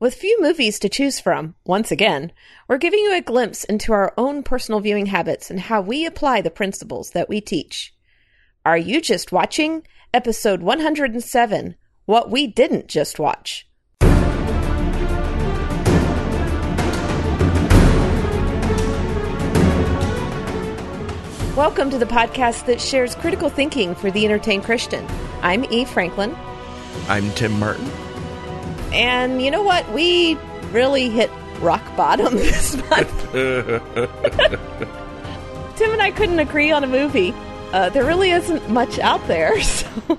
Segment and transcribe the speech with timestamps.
[0.00, 2.30] With few movies to choose from, once again,
[2.68, 6.40] we're giving you a glimpse into our own personal viewing habits and how we apply
[6.40, 7.92] the principles that we teach.
[8.64, 9.84] Are you just watching?
[10.14, 11.74] Episode 107
[12.04, 13.66] What We Didn't Just Watch.
[21.56, 25.04] Welcome to the podcast that shares critical thinking for the entertained Christian.
[25.42, 26.36] I'm Eve Franklin.
[27.08, 27.90] I'm Tim Martin.
[28.92, 29.90] And you know what?
[29.92, 30.34] We
[30.70, 31.30] really hit
[31.60, 33.32] rock bottom this month.
[35.76, 37.32] Tim and I couldn't agree on a movie.
[37.72, 39.56] Uh, there really isn't much out there.
[39.68, 40.18] So.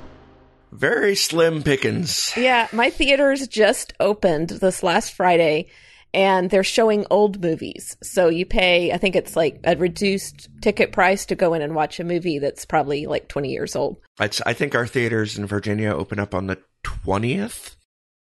[0.71, 2.31] Very slim pickings.
[2.38, 5.67] Yeah, my theaters just opened this last Friday
[6.13, 7.98] and they're showing old movies.
[8.01, 11.76] So you pay, I think it's like a reduced ticket price to go in and
[11.76, 13.98] watch a movie that's probably like 20 years old.
[14.20, 17.76] It's, I think our theaters in Virginia open up on the 20th.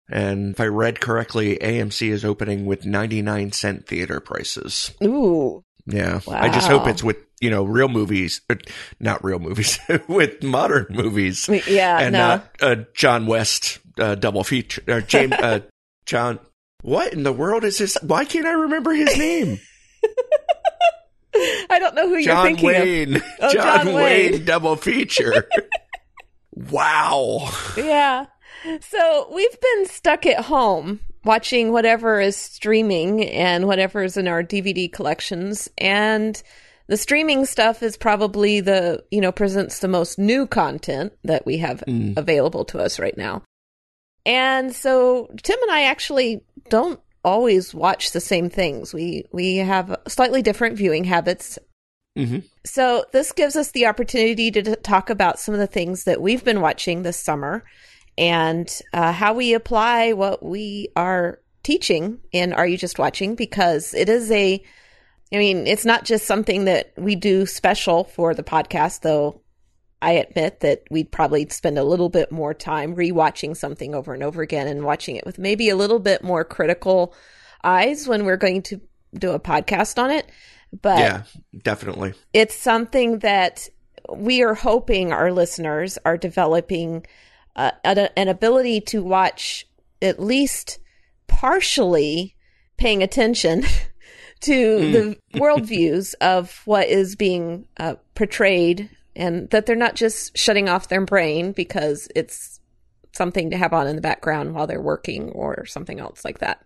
[0.09, 4.93] And if I read correctly, AMC is opening with 99 cent theater prices.
[5.03, 5.63] Ooh.
[5.85, 6.21] Yeah.
[6.25, 6.41] Wow.
[6.41, 8.55] I just hope it's with, you know, real movies, uh,
[8.99, 11.49] not real movies, with modern movies.
[11.67, 12.19] Yeah, and no.
[12.19, 14.81] not a John West uh, double feature.
[14.87, 15.59] Or James, uh,
[16.05, 16.39] John,
[16.81, 17.97] what in the world is this?
[18.01, 19.59] Why can't I remember his name?
[21.69, 23.15] I don't know who you're John thinking Wayne.
[23.17, 23.23] of.
[23.41, 24.31] Oh, John, John Wayne.
[24.31, 24.45] Wayne.
[24.45, 25.47] double feature.
[26.53, 27.49] wow.
[27.75, 28.25] Yeah.
[28.81, 34.43] So we've been stuck at home watching whatever is streaming and whatever is in our
[34.43, 35.69] DVD collections.
[35.77, 36.41] And
[36.87, 41.57] the streaming stuff is probably the, you know, presents the most new content that we
[41.57, 42.17] have Mm.
[42.17, 43.43] available to us right now.
[44.25, 48.93] And so Tim and I actually don't always watch the same things.
[48.93, 51.59] We we have slightly different viewing habits
[52.15, 56.03] hmm so, this gives us the opportunity to, t- talk about some of the things
[56.03, 57.63] that we've been watching this summer
[58.17, 63.35] and uh, how we apply what we are teaching in Are You Just Watching?
[63.35, 64.63] Because it is a,
[65.33, 69.41] I mean, it's not just something that we do special for the podcast, though
[70.01, 74.23] I admit that we'd probably spend a little bit more time rewatching something over and
[74.23, 77.13] over again and watching it with maybe a little bit more critical
[77.63, 78.79] eyes when we're going to
[79.15, 80.29] do a podcast on it.
[80.81, 81.23] But Yeah,
[81.63, 82.13] definitely.
[82.33, 83.67] it's something that
[84.13, 87.05] we are hoping our listeners are developing
[87.57, 89.67] uh, an, ability to watch
[90.01, 90.79] at least
[91.27, 92.35] partially
[92.77, 93.63] paying attention
[94.41, 100.69] to the worldviews of what is being uh, portrayed and that they're not just shutting
[100.69, 102.59] off their brain because it's
[103.13, 106.63] something to have on in the background while they're working or something else like that.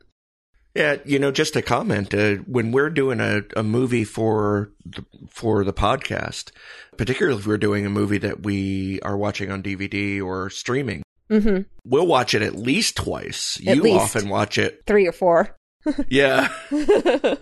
[0.73, 2.13] Yeah, you know, just a comment.
[2.13, 6.51] Uh, when we're doing a, a movie for the, for the podcast,
[6.97, 11.59] particularly if we're doing a movie that we are watching on DVD or streaming, hmm
[11.85, 13.57] we'll watch it at least twice.
[13.67, 13.99] At you least.
[14.15, 15.55] often watch it, Three or four.
[16.09, 16.47] yeah.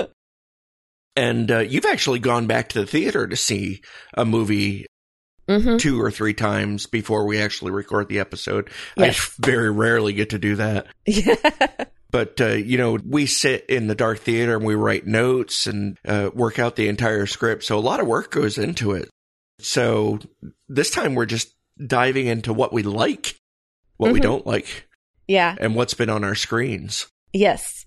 [1.15, 3.81] And uh, you've actually gone back to the theater to see
[4.13, 4.85] a movie
[5.49, 8.69] hmm two or three times before we actually record the episode.
[8.95, 9.35] Yes.
[9.39, 10.87] I very rarely get to do that.
[11.05, 11.35] Yeah.
[12.11, 15.97] But, uh, you know, we sit in the dark theater and we write notes and
[16.05, 17.63] uh, work out the entire script.
[17.63, 19.09] So a lot of work goes into it.
[19.59, 20.19] So
[20.67, 21.53] this time we're just
[21.85, 23.35] diving into what we like,
[23.97, 24.23] what we Mhm.
[24.23, 24.87] don't like,
[25.27, 25.55] yeah.
[25.59, 27.07] and what's been on our screens.
[27.31, 27.85] Yes.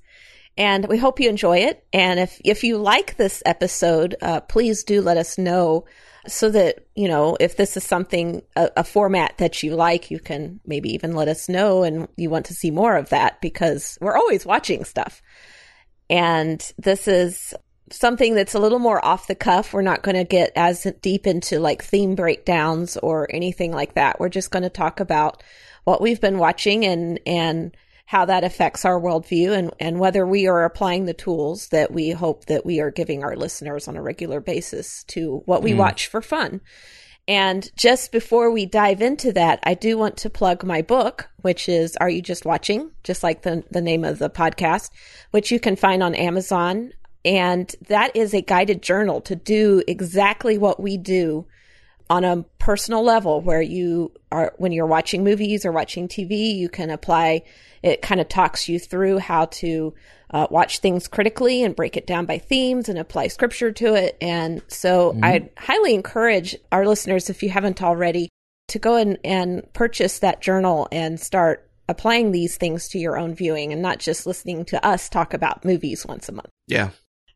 [0.57, 1.85] And we hope you enjoy it.
[1.93, 5.85] And if, if you like this episode, uh, please do let us know
[6.27, 10.19] so that, you know, if this is something, a, a format that you like, you
[10.19, 13.99] can maybe even let us know and you want to see more of that because
[14.01, 15.23] we're always watching stuff.
[16.09, 17.55] And this is
[17.91, 19.73] something that's a little more off the cuff.
[19.73, 24.21] We're not going to get as deep into like theme breakdowns or anything like that.
[24.21, 25.43] We're just going to talk about
[25.85, 27.77] what we've been watching and, and,
[28.07, 32.11] how that affects our worldview and, and whether we are applying the tools that we
[32.11, 35.79] hope that we are giving our listeners on a regular basis to what we Mm.
[35.79, 36.61] watch for fun.
[37.29, 41.69] And just before we dive into that, I do want to plug my book, which
[41.69, 42.91] is Are You Just Watching?
[43.05, 44.91] Just like the, the name of the podcast,
[45.31, 46.93] which you can find on Amazon.
[47.25, 51.47] And that is a guided journal to do exactly what we do
[52.11, 56.69] on a personal level where you are when you're watching movies or watching TV, you
[56.69, 57.43] can apply
[57.83, 59.95] it kind of talks you through how to
[60.31, 64.17] uh, watch things critically and break it down by themes and apply scripture to it.
[64.21, 68.29] And so I'd highly encourage our listeners, if you haven't already,
[68.69, 73.35] to go in and purchase that journal and start applying these things to your own
[73.35, 76.49] viewing and not just listening to us talk about movies once a month.
[76.69, 76.91] Yeah.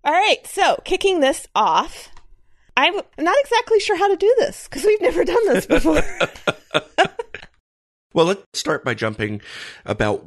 [0.05, 2.11] All right, so kicking this off,
[2.77, 6.03] I'm not exactly sure how to do this because we've never done this before.
[8.17, 9.43] Well, let's start by jumping
[9.85, 10.25] about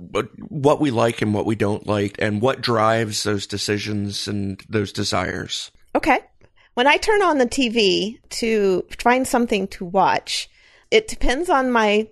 [0.47, 4.93] what we like and what we don't like and what drives those decisions and those
[4.93, 5.71] desires.
[5.95, 6.19] Okay.
[6.75, 10.51] When I turn on the TV to find something to watch,
[10.91, 12.07] it depends on my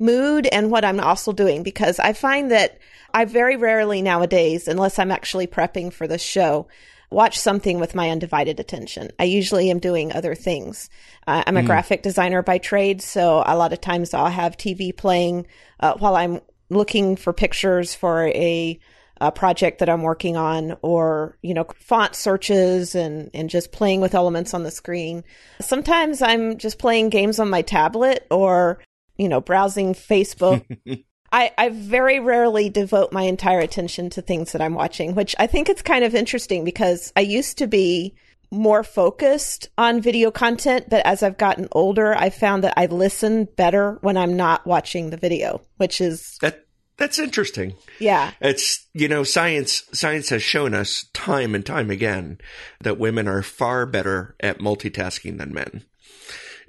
[0.00, 2.80] mood and what I'm also doing because I find that
[3.14, 6.66] I very rarely nowadays, unless I'm actually prepping for the show,
[7.12, 9.10] watch something with my undivided attention.
[9.18, 10.90] I usually am doing other things.
[11.26, 11.66] Uh, I'm a mm.
[11.66, 15.46] graphic designer by trade, so a lot of times I'll have TV playing
[15.80, 18.78] uh, while I'm looking for pictures for a,
[19.20, 24.00] a, project that I'm working on, or you know, font searches and and just playing
[24.00, 25.22] with elements on the screen.
[25.60, 28.80] Sometimes I'm just playing games on my tablet or
[29.16, 30.64] you know, browsing Facebook.
[31.32, 35.46] I, I very rarely devote my entire attention to things that I'm watching, which I
[35.46, 38.14] think it's kind of interesting because I used to be
[38.50, 43.48] more focused on video content, but as I've gotten older, I found that I listen
[43.56, 46.66] better when I'm not watching the video, which is that
[46.98, 47.74] that's interesting.
[47.98, 48.32] Yeah.
[48.42, 52.38] It's you know, science science has shown us time and time again
[52.82, 55.84] that women are far better at multitasking than men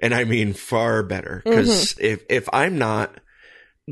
[0.04, 2.06] and I mean far better because mm-hmm.
[2.06, 3.20] if if I'm not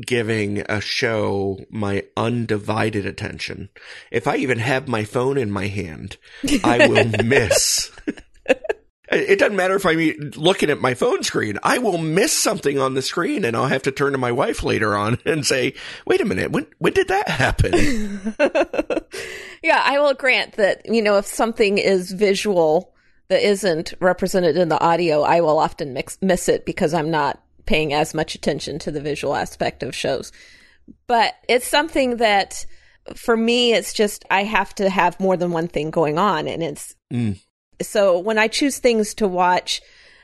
[0.00, 3.68] giving a show my undivided attention,
[4.10, 6.16] if I even have my phone in my hand,
[6.64, 7.90] I will miss.
[9.10, 9.98] It doesn't matter if I'm
[10.36, 11.58] looking at my phone screen.
[11.62, 14.62] I will miss something on the screen and I'll have to turn to my wife
[14.62, 15.74] later on and say,
[16.06, 18.34] wait a minute, when, when did that happen?
[19.62, 22.92] yeah, I will grant that, you know, if something is visual,
[23.28, 27.42] that isn't represented in the audio, I will often mix, miss it because I'm not
[27.66, 30.32] paying as much attention to the visual aspect of shows.
[31.06, 32.66] But it's something that
[33.14, 36.48] for me, it's just I have to have more than one thing going on.
[36.48, 37.40] And it's mm.
[37.80, 39.80] so when I choose things to watch,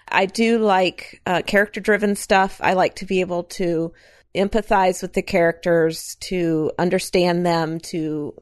[0.09, 2.61] I do like uh, character driven stuff.
[2.63, 3.93] I like to be able to
[4.35, 8.35] empathize with the characters, to understand them, to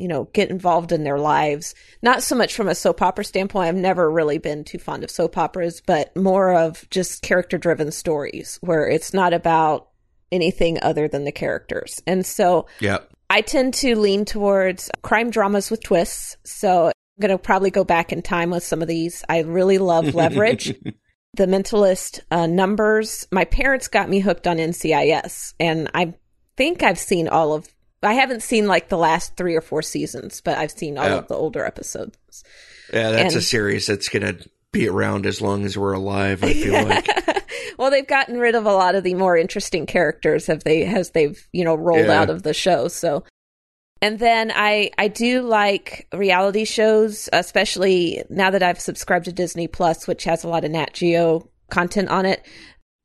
[0.00, 1.74] you know, get involved in their lives.
[2.02, 3.68] Not so much from a soap opera standpoint.
[3.68, 7.92] I've never really been too fond of soap operas, but more of just character driven
[7.92, 9.88] stories where it's not about
[10.32, 12.02] anything other than the characters.
[12.06, 12.98] And so yeah.
[13.28, 16.36] I tend to lean towards crime dramas with twists.
[16.44, 19.24] So I'm going to probably go back in time with some of these.
[19.28, 20.74] I really love Leverage.
[21.34, 23.26] the Mentalist uh, numbers.
[23.30, 26.14] My parents got me hooked on NCIS, and I
[26.56, 27.68] think I've seen all of
[28.02, 31.28] I haven't seen like the last three or four seasons, but I've seen all of
[31.28, 32.44] the older episodes.
[32.92, 36.42] Yeah, that's and, a series that's going to be around as long as we're alive.
[36.42, 37.06] I feel like.
[37.78, 41.10] well, they've gotten rid of a lot of the more interesting characters have they as
[41.10, 42.20] they've you know rolled yeah.
[42.20, 42.88] out of the show.
[42.88, 43.24] So,
[44.00, 49.66] and then I I do like reality shows, especially now that I've subscribed to Disney
[49.66, 52.46] Plus, which has a lot of Nat Geo content on it.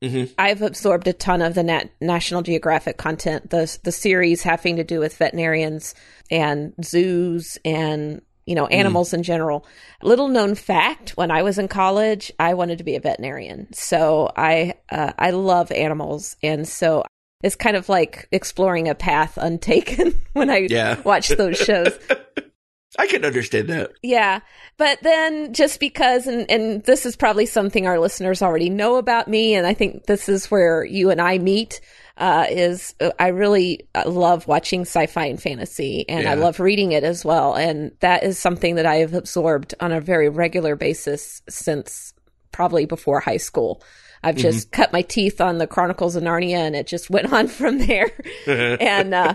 [0.06, 0.32] Mm-hmm.
[0.38, 4.84] I've absorbed a ton of the Nat- National Geographic content, the the series having to
[4.84, 5.94] do with veterinarians
[6.30, 9.14] and zoos and you know animals mm.
[9.14, 9.66] in general.
[10.02, 14.30] Little known fact: when I was in college, I wanted to be a veterinarian, so
[14.36, 17.04] I uh, I love animals, and so
[17.42, 21.00] it's kind of like exploring a path untaken when I yeah.
[21.02, 21.92] watch those shows.
[22.98, 23.92] I can understand that.
[24.02, 24.40] Yeah.
[24.76, 29.28] But then just because, and, and this is probably something our listeners already know about
[29.28, 31.80] me, and I think this is where you and I meet,
[32.16, 36.32] uh, is uh, I really uh, love watching sci-fi and fantasy, and yeah.
[36.32, 37.54] I love reading it as well.
[37.54, 42.14] And that is something that I have absorbed on a very regular basis since
[42.52, 43.82] probably before high school.
[44.22, 44.82] I've just mm-hmm.
[44.82, 48.10] cut my teeth on the Chronicles of Narnia, and it just went on from there.
[48.46, 49.34] and uh,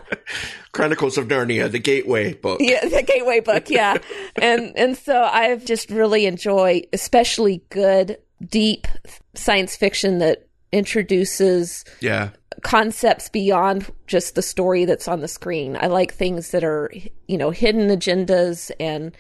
[0.72, 2.60] Chronicles of Narnia, the Gateway book.
[2.62, 3.70] Yeah, the Gateway book.
[3.70, 3.98] Yeah,
[4.42, 8.88] and and so I've just really enjoyed, especially good, deep
[9.36, 12.30] science fiction that introduces yeah
[12.62, 15.78] concepts beyond just the story that's on the screen.
[15.80, 16.92] I like things that are
[17.28, 19.16] you know hidden agendas and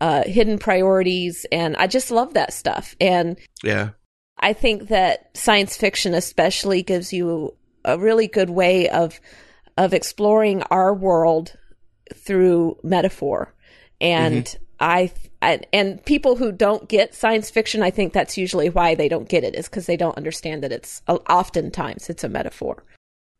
[0.00, 2.96] uh, hidden priorities, and I just love that stuff.
[3.00, 3.90] And yeah,
[4.42, 9.18] I think that science fiction especially gives you a really good way of
[9.78, 11.56] of exploring our world
[12.14, 13.54] through metaphor.
[14.00, 14.62] And mm-hmm.
[14.80, 19.08] I, I and people who don't get science fiction, I think that's usually why they
[19.08, 22.84] don't get it is because they don't understand that it's oftentimes it's a metaphor.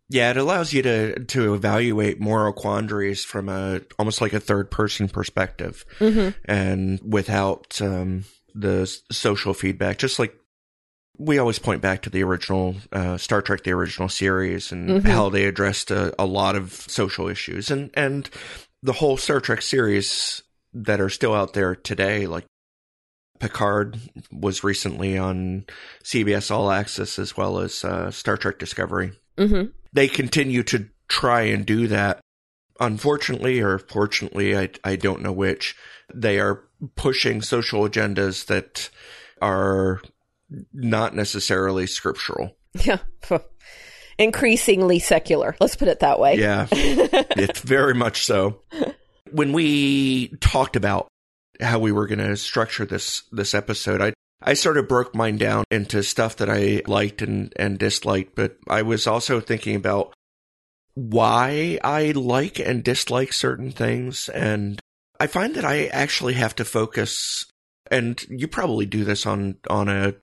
[0.09, 4.71] Yeah, it allows you to to evaluate moral quandaries from a almost like a third
[4.71, 6.31] person perspective, mm-hmm.
[6.45, 10.37] and without um, the social feedback, just like
[11.19, 15.09] we always point back to the original uh, Star Trek, the original series, and mm-hmm.
[15.09, 18.29] how they addressed a, a, lot of social issues, and and
[18.83, 20.43] the whole Star Trek series
[20.75, 22.47] that are still out there today, like
[23.39, 23.99] Picard
[24.31, 25.67] was recently on
[26.05, 29.13] CBS All Access as well as uh, Star Trek Discovery.
[29.37, 32.21] hmm They continue to try and do that.
[32.81, 35.77] Unfortunately, or fortunately, I, I don't know which,
[36.13, 36.65] they are
[36.97, 38.91] pushing social agendas that
[39.41, 40.01] are
[40.73, 42.57] not necessarily scriptural.
[42.85, 42.99] Yeah.
[44.19, 45.57] Increasingly secular.
[45.61, 46.37] Let's put it that way.
[46.37, 48.61] Yeah, it's very much so.
[49.31, 51.09] When we talked about
[51.61, 55.39] how we were going to structure this this episode, I I sort of broke mine
[55.39, 60.13] down into stuff that I liked and and disliked, but I was also thinking about
[60.95, 64.79] why I like and dislike certain things and
[65.19, 67.47] I find that I actually have to focus
[67.91, 70.15] and you probably do this on on a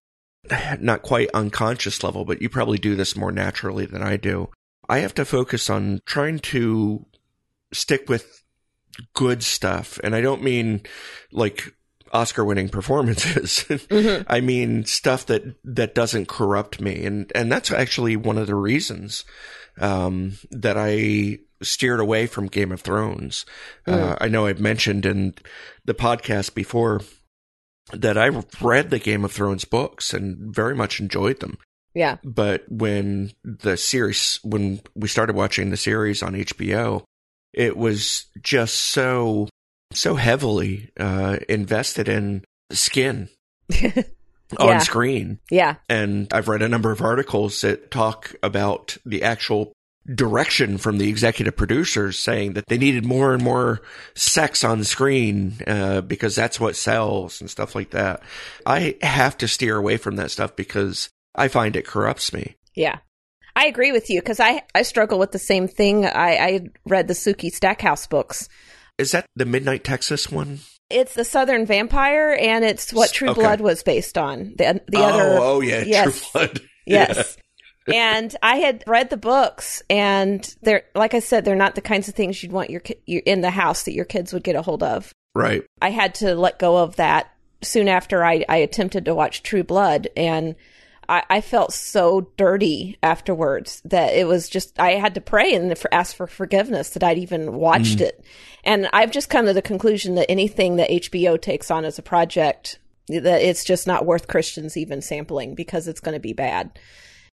[0.79, 4.49] not quite unconscious level, but you probably do this more naturally than I do.
[4.87, 7.05] I have to focus on trying to
[7.71, 8.43] stick with
[9.13, 9.99] good stuff.
[10.03, 10.81] And I don't mean
[11.31, 11.73] like
[12.11, 13.65] Oscar winning performances.
[13.69, 14.25] Mhm.
[14.27, 17.05] I mean stuff that that doesn't corrupt me.
[17.05, 19.25] And and that's actually one of the reasons
[19.79, 23.45] um that I steered away from Game of Thrones.
[23.85, 25.33] Uh, I know I've mentioned in
[25.83, 27.01] the podcast before
[27.93, 28.29] that I
[28.61, 31.57] read the Game of Thrones books and very much enjoyed them.
[31.93, 32.17] Yeah.
[32.23, 37.03] But when the series, when we started watching the series on HBO,
[37.53, 39.49] it was just so,
[39.91, 43.29] so heavily uh, invested in skin
[43.69, 44.03] Yeah.
[44.57, 45.39] on screen.
[45.51, 45.75] Yeah.
[45.89, 49.73] And I've read a number of articles that talk about the actual
[50.13, 53.81] direction from the executive producers saying that they needed more and more
[54.15, 58.21] sex on screen uh, because that's what sells and stuff like that.
[58.65, 62.55] I have to steer away from that stuff because I find it corrupts me.
[62.75, 62.99] Yeah.
[63.55, 66.05] I agree with you because I, I struggle with the same thing.
[66.05, 68.47] I, I read the Sookie Stackhouse books.
[68.97, 70.59] Is that the Midnight Texas one?
[70.89, 73.41] It's the Southern Vampire, and it's what True Okay.
[73.41, 74.53] Blood was based on.
[74.57, 76.03] The the oh, other, oh yeah, yes.
[76.03, 76.61] True Blood.
[76.87, 77.37] yes.
[77.93, 82.07] And I had read the books, and they're like I said, they're not the kinds
[82.07, 84.61] of things you'd want your ki- in the house that your kids would get a
[84.61, 85.13] hold of.
[85.35, 85.63] Right.
[85.81, 89.63] I had to let go of that soon after I, I attempted to watch True
[89.63, 90.55] Blood, and
[91.09, 95.75] I, I felt so dirty afterwards that it was just I had to pray and
[95.77, 98.01] for, ask for forgiveness that I'd even watched mm.
[98.01, 98.23] it.
[98.63, 102.03] And I've just come to the conclusion that anything that HBO takes on as a
[102.03, 106.77] project, that it's just not worth Christians even sampling because it's going to be bad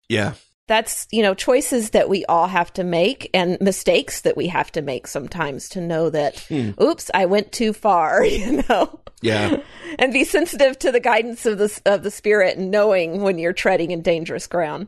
[0.07, 0.33] Yeah,
[0.67, 4.71] that's you know choices that we all have to make and mistakes that we have
[4.71, 6.45] to make sometimes to know that
[6.81, 8.99] oops i went too far you know?
[9.21, 9.57] Yeah.
[9.99, 13.53] and be sensitive to the guidance of the of the spirit and knowing when you're
[13.53, 14.87] treading in dangerous ground.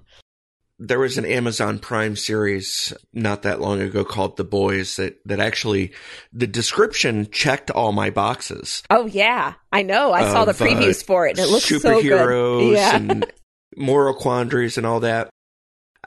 [0.79, 5.39] There was an Amazon Prime series not that long ago called The Boys that, that
[5.39, 5.93] actually
[6.31, 8.83] the description checked all my boxes.
[8.91, 9.53] oh yeah.
[9.71, 10.13] I know.
[10.13, 12.95] I saw the of, uh, previews for it and it looks so superheroes good yeah.
[12.95, 13.25] and
[13.75, 15.29] moral quandaries and all that.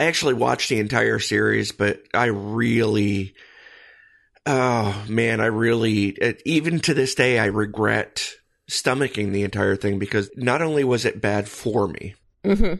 [0.00, 3.34] I actually watched the entire series, but I really,
[4.46, 6.16] oh man, I really,
[6.46, 8.32] even to this day, I regret
[8.70, 12.74] stomaching the entire thing because not only was it bad for me, hmm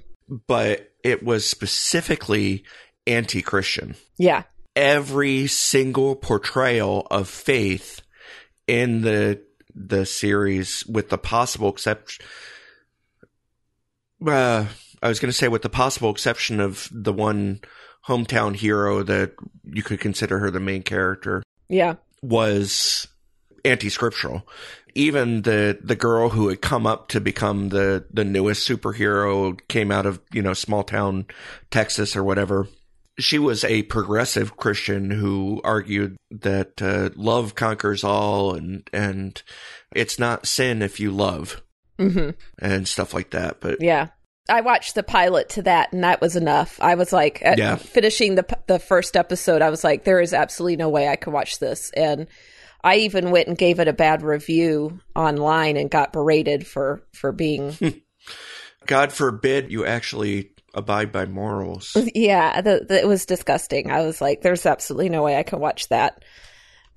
[0.47, 2.65] but it was specifically
[3.07, 3.97] anti-Christian.
[4.17, 8.01] yeah Every single portrayal of faith
[8.67, 9.43] in the
[9.75, 12.25] the series, with the possible exception,
[14.27, 14.67] uh,
[15.03, 17.61] I was going to say with the possible exception of the one
[18.07, 19.33] hometown hero that
[19.65, 23.07] you could consider her the main character, yeah was
[23.65, 24.47] anti-scriptural.
[24.95, 29.91] Even the the girl who had come up to become the the newest superhero came
[29.91, 31.27] out of you know small town
[31.71, 32.67] Texas or whatever.
[33.19, 39.41] She was a progressive Christian who argued that uh, love conquers all, and and
[39.95, 41.63] it's not sin if you love
[41.99, 43.61] hmm and stuff like that.
[43.61, 44.09] But Yeah.
[44.51, 46.79] I watched the pilot to that and that was enough.
[46.81, 47.77] I was like at Yeah.
[47.77, 51.33] finishing the the first episode I was like there is absolutely no way I could
[51.33, 52.27] watch this and
[52.83, 57.31] I even went and gave it a bad review online and got berated for for
[57.33, 57.77] being
[58.87, 61.97] God forbid you actually abide by morals.
[62.15, 63.91] yeah, the, the, it was disgusting.
[63.91, 66.25] I was like there's absolutely no way I can watch that.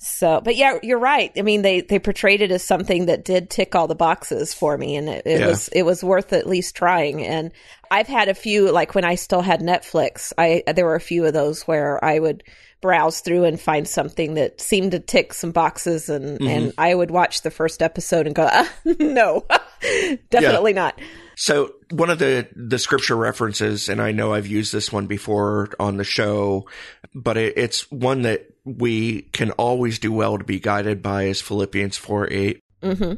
[0.06, 1.32] So, but yeah, you're right.
[1.38, 4.78] I mean, they they portrayed it as something that did tick all the boxes for
[4.78, 5.48] me, and it, it Yeah.
[5.48, 7.26] was it was worth at least trying.
[7.26, 7.52] And
[7.90, 11.26] I've had a few, like when I still had Netflix, I there were a few
[11.26, 12.44] of those where I would
[12.84, 17.10] browse through and find something that seemed to tick some boxes, and and I would
[17.10, 19.48] watch the first episode and go, ah, no,
[20.30, 21.00] definitely not.
[21.36, 25.70] So one of the the scripture references, and I know I've used this one before
[25.80, 26.68] on the show,
[27.16, 31.42] but it, it's one that we can always do well to be guided by is
[31.42, 32.60] Philippians four eight.
[32.84, 33.14] hmm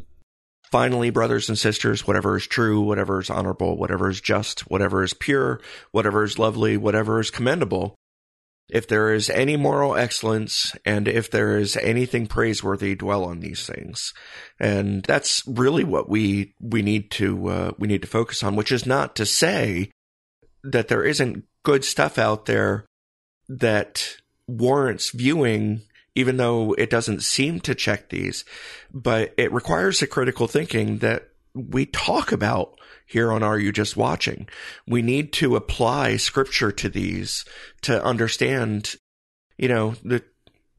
[0.71, 5.13] Finally, brothers and sisters, whatever is true, whatever is honorable, whatever is just, whatever is
[5.13, 7.95] pure, whatever is lovely, whatever is commendable,
[8.69, 13.65] if there is any moral excellence and if there is anything praiseworthy, dwell on these
[13.65, 14.13] things.
[14.59, 18.71] And that's really what we, we need to, uh, we need to focus on, which
[18.71, 19.91] is not to say
[20.63, 22.85] that there isn't good stuff out there
[23.47, 24.17] that
[24.47, 25.81] warrants viewing,
[26.15, 28.45] even though it doesn't seem to check these,
[28.91, 33.97] but it requires the critical thinking that we talk about here on Are You Just
[33.97, 34.47] Watching?
[34.87, 37.45] We need to apply scripture to these
[37.81, 38.95] to understand,
[39.57, 40.23] you know, the,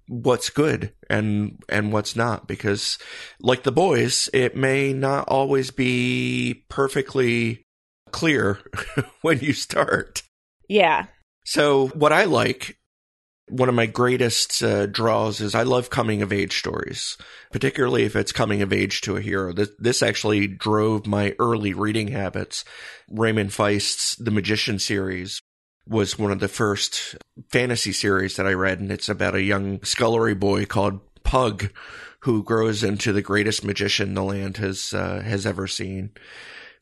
[0.09, 2.47] what's good and, and what's not.
[2.47, 2.99] Because
[3.41, 7.65] like the boys, it may not always be perfectly
[8.11, 8.61] clear
[9.23, 10.23] when you start.
[10.69, 11.07] Yeah.
[11.45, 12.77] So what I like
[13.49, 17.17] one of my greatest uh, draws is I love coming of age stories,
[17.53, 19.53] particularly if it's coming of age to a hero.
[19.53, 22.65] This, this actually drove my early reading habits.
[23.09, 25.41] Raymond Feist's The Magician series
[25.89, 27.17] was one of the first
[27.49, 31.71] fantasy series that I read, and it's about a young scullery boy called Pug
[32.21, 36.11] who grows into the greatest magician the land has uh, has ever seen.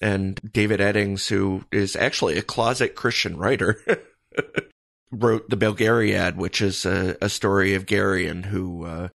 [0.00, 3.78] And David Eddings, who is actually a closet Christian writer.
[5.14, 9.08] wrote the Belgariad, which is a, a story of Garion, who, uh,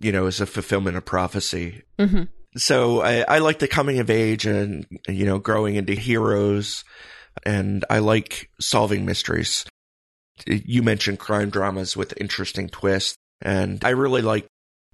[0.00, 1.82] you know, is a fulfillment of prophecy.
[1.98, 2.24] Mm-hmm.
[2.56, 6.84] So I, I like the coming of age and, you know, growing into heroes.
[7.44, 9.64] And I like solving mysteries.
[10.46, 13.16] You mentioned crime dramas with interesting twists.
[13.42, 14.46] And I really like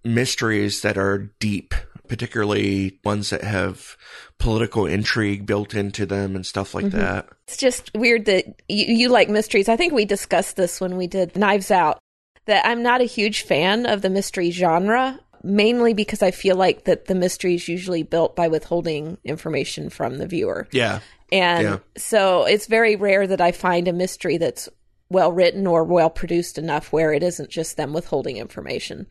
[0.04, 1.74] mysteries that are deep
[2.10, 3.96] particularly ones that have
[4.38, 6.98] political intrigue built into them and stuff like mm-hmm.
[6.98, 7.28] that.
[7.46, 9.68] It's just weird that you, you like mysteries.
[9.68, 12.00] I think we discussed this when we did Knives Out,
[12.46, 16.84] that I'm not a huge fan of the mystery genre, mainly because I feel like
[16.86, 20.66] that the mystery is usually built by withholding information from the viewer.
[20.72, 20.98] Yeah.
[21.30, 21.78] And yeah.
[21.96, 24.68] so it's very rare that I find a mystery that's
[25.10, 29.06] well written or well produced enough where it isn't just them withholding information.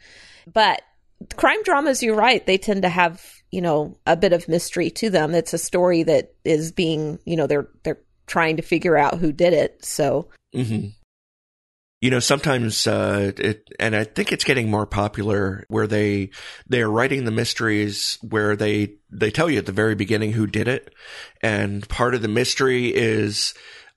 [0.52, 0.82] But
[1.36, 2.46] crime dramas, you're right.
[2.46, 5.36] They tend to have, you know, a bit of mystery to them.
[5.36, 9.32] It's a story that is being, you know, they're, they're trying to figure out who
[9.32, 9.84] did it.
[9.84, 10.90] So, mm-hmm.
[12.02, 16.30] you know, sometimes, uh, it, and I think it's getting more popular where they,
[16.68, 20.68] they're writing the mysteries where they, they tell you at the very beginning who did
[20.68, 20.94] it.
[21.42, 23.54] And part of the mystery is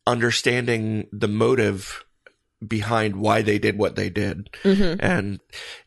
[0.06, 2.04] understanding the motive
[2.66, 4.50] behind why they did what they did.
[4.62, 5.04] Mm-hmm.
[5.04, 5.40] And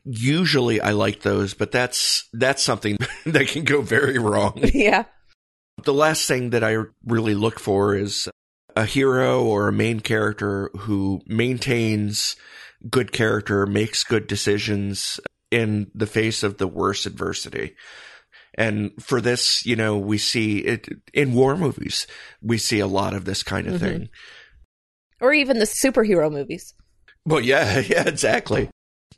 [0.03, 4.63] usually I like those, but that's, that's something that can go very wrong.
[4.75, 5.05] Yeah.
[5.83, 8.29] The last thing that I really look for is
[8.75, 12.35] a hero or a main character who maintains
[12.89, 15.19] good character, makes good decisions
[15.51, 17.75] in the face of the worst adversity.
[18.57, 22.07] And for this, you know, we see it in war movies.
[22.41, 23.85] We see a lot of this kind of mm-hmm.
[23.85, 24.09] thing
[25.21, 26.73] or even the superhero movies.
[27.25, 28.69] Well, yeah, yeah, exactly.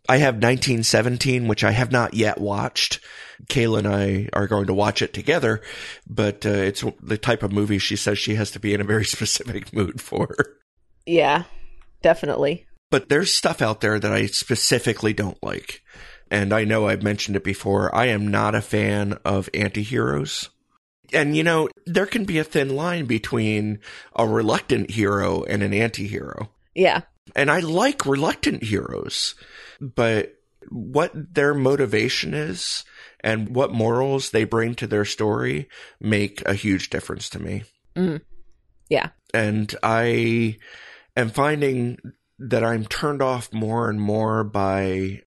[0.10, 3.00] I have 1917, which I have not yet watched.
[3.48, 5.62] Kayla and I are going to watch it together,
[6.08, 8.86] but uh, it's the type of movie she says she has to be in a
[8.86, 10.36] very specific mood for.
[11.06, 11.44] Yeah,
[12.02, 12.66] definitely.
[12.90, 15.82] But there's stuff out there that I specifically don't like.
[16.32, 17.94] And I know I've mentioned it before.
[17.94, 20.50] I am not a fan of anti-heroes.
[21.14, 23.80] And you know, there can be a thin line between
[24.16, 26.50] a reluctant hero and an anti-hero.
[26.76, 27.02] Yeah.
[27.36, 29.36] And I like reluctant heroes,
[29.80, 30.34] but
[30.70, 32.84] what their motivation is
[33.22, 37.64] and what morals they bring to their story make a huge difference to me.
[37.96, 38.22] Mm.
[38.90, 39.10] Yeah.
[39.34, 40.58] And I
[41.16, 41.98] am finding
[42.40, 45.22] that I'm turned off more and more by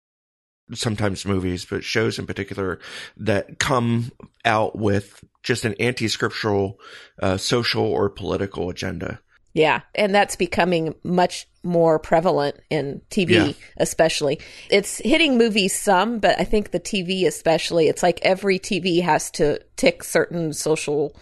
[0.75, 2.79] sometimes movies, but shows in particular
[3.17, 4.13] that come
[4.45, 6.79] out with just an anti-scriptural
[7.23, 9.21] uh, social or political agenda.
[9.53, 13.53] Yeah, and that's becoming much more prevalent in TV, yeah.
[13.79, 14.39] especially.
[14.71, 19.31] It's hitting movies some, but I think the TV especially, it's like every TV has
[19.33, 21.17] to tick certain social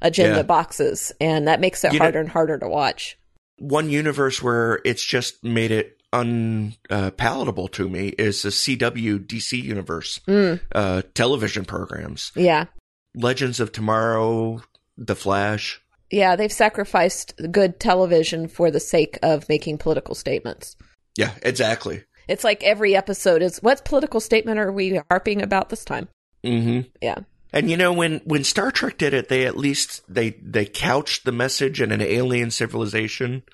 [0.00, 0.42] agenda yeah.
[0.42, 3.18] boxes, and that makes it you harder know, and harder to watch.
[3.58, 9.60] One universe where it's just made it unpalatable uh, to me is the CW DC
[9.60, 10.60] universe mm.
[10.72, 12.32] uh, television programs.
[12.34, 12.66] Yeah.
[13.14, 14.62] Legends of Tomorrow,
[14.96, 15.80] The Flash.
[16.10, 20.76] Yeah, they've sacrificed good television for the sake of making political statements.
[21.16, 22.04] Yeah, exactly.
[22.28, 26.08] It's like every episode is what political statement are we harping about this time?
[26.44, 26.88] Mm-hmm.
[27.02, 27.20] Yeah.
[27.54, 31.24] And you know when when Star Trek did it, they at least they they couched
[31.24, 33.44] the message in an alien civilization,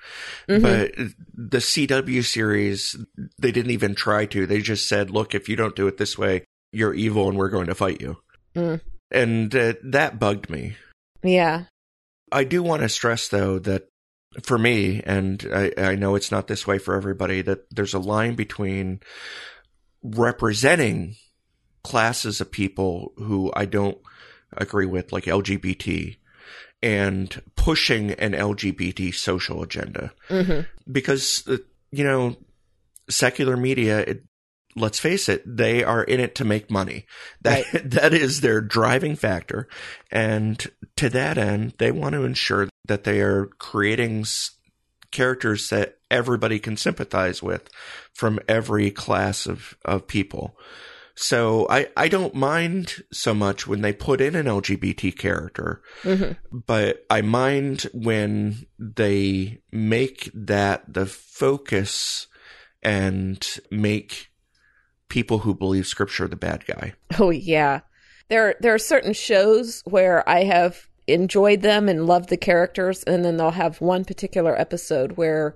[0.49, 0.63] mm-hmm.
[0.63, 0.95] but
[1.35, 2.95] the CW series
[3.37, 4.47] they didn't even try to.
[4.47, 7.49] They just said, "Look, if you don't do it this way, you're evil, and we're
[7.49, 8.17] going to fight you."
[8.55, 8.81] Mm.
[9.11, 10.77] And uh, that bugged me.
[11.21, 11.65] Yeah.
[12.31, 13.87] I do want to stress, though, that
[14.41, 17.99] for me, and I, I know it's not this way for everybody, that there's a
[17.99, 19.01] line between
[20.01, 21.17] representing
[21.83, 23.97] classes of people who I don't
[24.53, 26.17] agree with, like LGBT,
[26.83, 30.11] and pushing an LGBT social agenda.
[30.29, 31.57] hmm Because, uh,
[31.91, 32.35] you know,
[33.09, 34.23] secular media, it,
[34.75, 37.05] let's face it, they are in it to make money.
[37.41, 39.67] That, that is their driving factor.
[40.11, 40.65] And
[40.97, 44.25] to that end, they want to ensure that they are creating
[45.11, 47.69] characters that everybody can sympathize with
[48.13, 50.57] from every class of, of people.
[51.21, 56.31] So I, I don't mind so much when they put in an LGBT character, hmm
[56.51, 62.27] but I mind when they make that the focus
[62.81, 64.31] and make
[65.09, 66.93] people who believe scripture the bad guy.
[67.19, 67.81] Oh yeah.
[68.29, 73.23] There there are certain shows where I have enjoyed them and loved the characters and
[73.23, 75.55] then they'll have one particular episode where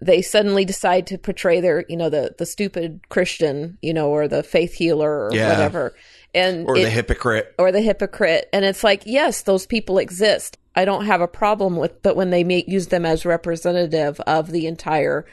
[0.00, 4.28] they suddenly decide to portray their, you know, the the stupid Christian, you know, or
[4.28, 5.50] the faith healer or Yeah.
[5.50, 5.94] whatever.
[6.34, 7.54] And Or it- the hypocrite.
[7.58, 11.76] or the hypocrite and it's like yes those people exist i don't have a problem
[11.76, 15.24] with but when they make use them as representative of the entire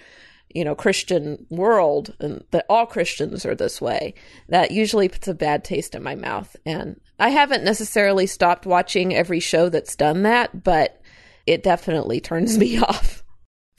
[0.54, 4.14] you know christian world and that all christians are this way
[4.50, 9.12] that usually puts a bad taste in my mouth and i haven't necessarily stopped watching
[9.16, 11.02] every show that's done that but
[11.48, 13.21] it definitely turns me off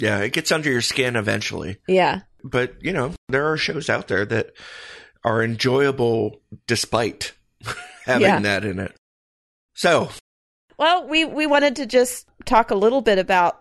[0.02, 1.78] Yeah, it gets under your skin eventually.
[1.86, 4.50] yeah But, you know, there are shows out there that
[5.24, 7.32] are enjoyable despite
[8.04, 8.40] having Yeah.
[8.40, 8.92] that in it.
[9.74, 10.10] So,
[10.76, 13.60] Well, we we wanted to just talk a little bit about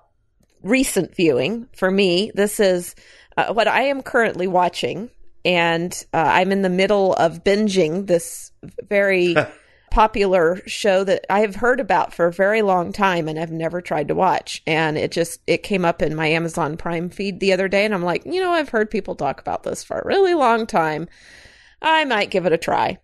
[0.64, 1.68] recent viewing.
[1.76, 2.96] For me, this is
[3.38, 5.10] uh, what I am currently watching,
[5.46, 8.52] and uh, I'm in the middle of binging this
[8.90, 9.36] very
[9.92, 13.82] popular show that I have heard about for a very long time and I've never
[13.82, 14.64] tried to watch.
[14.66, 17.94] And it just it came up in my Amazon Prime feed the other day, and
[17.94, 21.08] I'm like, you know, I've heard people talk about this for a really long time.
[21.82, 22.98] I might give it a try.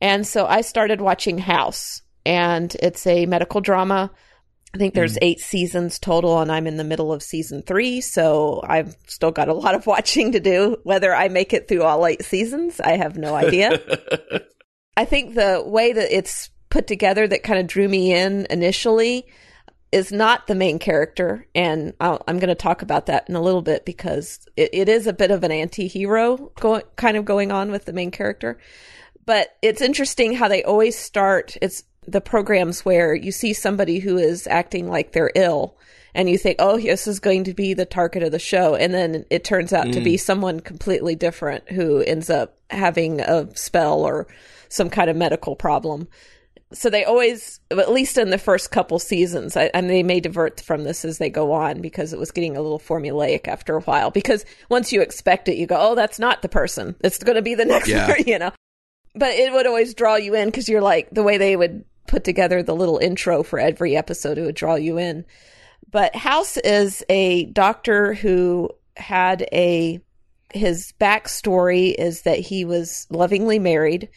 [0.00, 4.10] And so I started watching House, and it's a medical drama.
[4.74, 5.22] I think there's mm.
[5.22, 9.48] eight seasons total, and I'm in the middle of season three, so I've still got
[9.48, 10.76] a lot of watching to do.
[10.82, 13.80] Whether I make it through all eight seasons, I have no idea.
[14.98, 19.28] I think the way that it's put together that kind of drew me in initially
[19.92, 21.46] is not the main character.
[21.54, 24.88] And I'll, I'm going to talk about that in a little bit because it, it
[24.88, 28.10] is a bit of an anti hero go, kind of going on with the main
[28.10, 28.58] character.
[29.24, 31.56] But it's interesting how they always start.
[31.62, 35.78] It's the programs where you see somebody who is acting like they're ill
[36.12, 38.74] and you think, oh, this is going to be the target of the show.
[38.74, 40.20] And then it turns out to be mm.
[40.20, 44.26] someone completely different who ends up having a spell or
[44.68, 46.08] some kind of medical problem.
[46.72, 50.60] So they always, at least in the first couple seasons, I, and they may divert
[50.60, 53.80] from this as they go on because it was getting a little formulaic after a
[53.80, 54.10] while.
[54.10, 56.94] Because once you expect it, you go, oh, that's not the person.
[57.00, 58.08] It's going to be the next Yeah.
[58.08, 58.52] one, you know.
[59.14, 62.24] But it would always draw you in because you're like, the way they would put
[62.24, 65.24] together the little intro for every episode, it would draw you in.
[65.90, 70.00] But House is a doctor who had a
[70.52, 74.08] his backstory is that he was lovingly married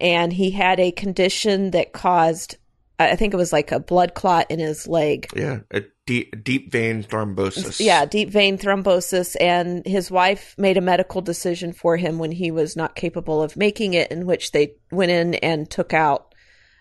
[0.00, 2.56] and he had a condition that caused
[3.00, 5.28] I think it was like a blood clot in his leg.
[5.36, 7.78] yeah, a deep, deep vein thrombosis.
[7.78, 9.36] Yeah, deep vein thrombosis.
[9.40, 13.56] And his wife made a medical decision for him when he was not capable of
[13.56, 16.34] making it, in which they went in and took out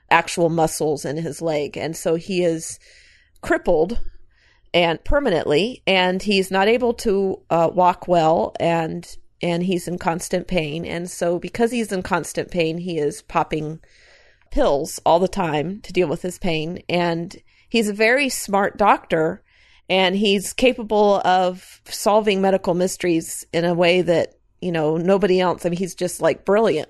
[0.09, 1.77] actual muscles in his leg.
[1.77, 2.79] And so he is
[3.41, 3.99] crippled
[4.73, 10.47] and permanently, and he's not able to uh, walk well, and and he's in constant
[10.47, 10.85] pain.
[10.85, 13.79] And so, because he's in constant pain, he is popping
[14.51, 16.81] pills all the time to deal with his pain.
[16.89, 17.35] And
[17.69, 19.43] he's a very smart doctor,
[19.89, 25.65] and he's capable of solving medical mysteries in a way that you know nobody else.
[25.65, 26.89] I mean, he's just like brilliant,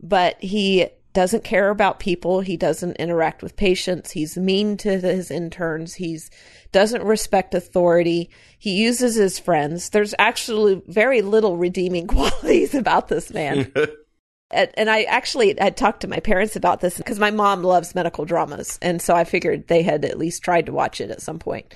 [0.00, 0.88] but he
[1.18, 2.42] doesn't care about people.
[2.42, 4.12] He doesn't interact with patients.
[4.12, 5.94] He's mean to his interns.
[5.94, 6.30] He's
[6.70, 8.30] doesn't respect authority.
[8.56, 9.90] He uses his friends.
[9.90, 13.72] There's actually very little redeeming qualities about this man.
[14.52, 17.96] and, and I actually had talked to my parents about this because my mom loves
[17.96, 21.20] medical dramas, and so I figured they had at least tried to watch it at
[21.20, 21.74] some point.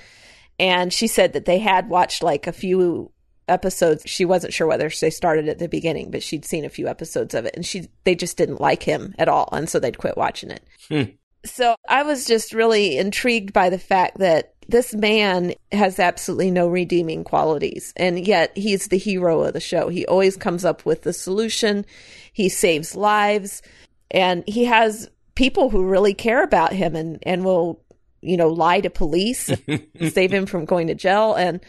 [0.57, 3.11] And she said that they had watched like a few
[3.47, 4.03] episodes.
[4.05, 7.33] She wasn't sure whether they started at the beginning, but she'd seen a few episodes
[7.33, 10.17] of it, and she they just didn't like him at all, and so they'd quit
[10.17, 10.63] watching it.
[10.89, 11.03] Hmm.
[11.45, 16.67] So I was just really intrigued by the fact that this man has absolutely no
[16.67, 19.89] redeeming qualities, and yet he's the hero of the show.
[19.89, 21.85] He always comes up with the solution.
[22.31, 23.61] He saves lives,
[24.09, 27.83] and he has people who really care about him and, and will,
[28.21, 29.49] you know, lie to police,
[30.09, 31.59] save him from going to jail and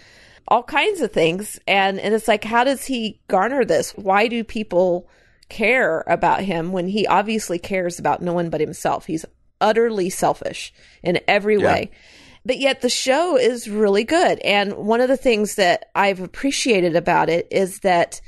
[0.49, 1.59] all kinds of things.
[1.67, 3.93] And, and it's like, how does he garner this?
[3.93, 5.09] Why do people
[5.49, 9.07] care about him when he obviously cares about no one but himself?
[9.07, 9.25] He's
[9.61, 11.65] utterly selfish in every yeah.
[11.65, 11.91] way.
[12.47, 14.39] But yet the show is really good.
[14.41, 18.21] And one of the things that I've appreciated about it is that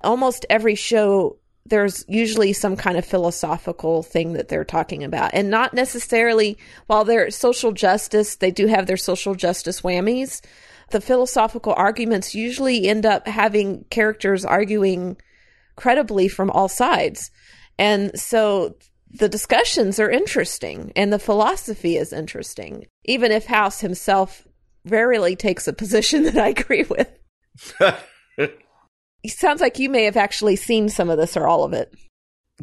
[0.00, 5.50] almost every show there's usually some kind of philosophical thing that they're talking about and
[5.50, 10.40] not necessarily while they're social justice they do have their social justice whammies
[10.90, 15.16] the philosophical arguments usually end up having characters arguing
[15.76, 17.30] credibly from all sides
[17.78, 18.74] and so
[19.10, 24.46] the discussions are interesting and the philosophy is interesting even if house himself
[24.84, 27.08] rarely takes a position that i agree with
[29.22, 31.92] it sounds like you may have actually seen some of this or all of it.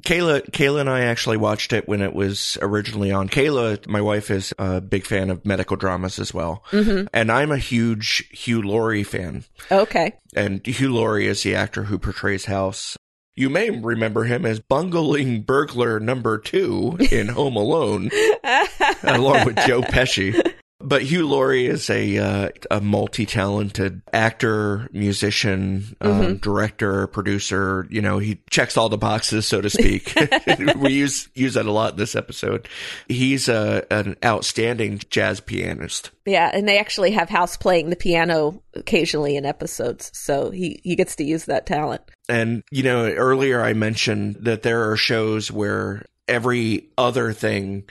[0.01, 3.29] Kayla, Kayla and I actually watched it when it was originally on.
[3.29, 7.07] Kayla, my wife, is a big fan of medical dramas as well, mm-hmm.
[7.13, 9.45] and I'm a huge Hugh Laurie fan.
[9.71, 12.97] Okay, and Hugh Laurie is the actor who portrays House.
[13.37, 18.09] You may remember him as bungling burglar number two in Home Alone,
[19.03, 20.53] along with Joe Pesci.
[20.79, 26.33] But Hugh Laurie is a uh, a multi talented actor, musician, um, mm-hmm.
[26.35, 27.87] director, producer.
[27.89, 30.13] You know, he checks all the boxes, so to speak.
[30.75, 32.67] we use use that a lot in this episode.
[33.07, 36.11] He's a an outstanding jazz pianist.
[36.25, 40.97] Yeah, and they actually have House playing the piano occasionally in episodes, so he he
[40.97, 42.01] gets to use that talent.
[42.27, 47.83] And you know, earlier I mentioned that there are shows where every other thing,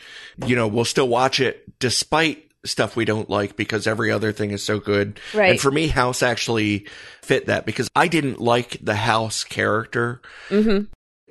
[0.46, 4.50] you know, we'll still watch it despite stuff we don't like because every other thing
[4.50, 5.20] is so good.
[5.32, 5.50] Right.
[5.50, 6.86] And for me, House actually
[7.22, 10.20] fit that because I didn't like the House character.
[10.48, 10.84] Mm-hmm.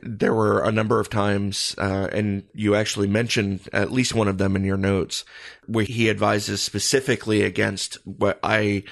[0.06, 4.38] There were a number of times, uh, and you actually mentioned at least one of
[4.38, 5.24] them in your notes,
[5.66, 8.84] where he advises specifically against what I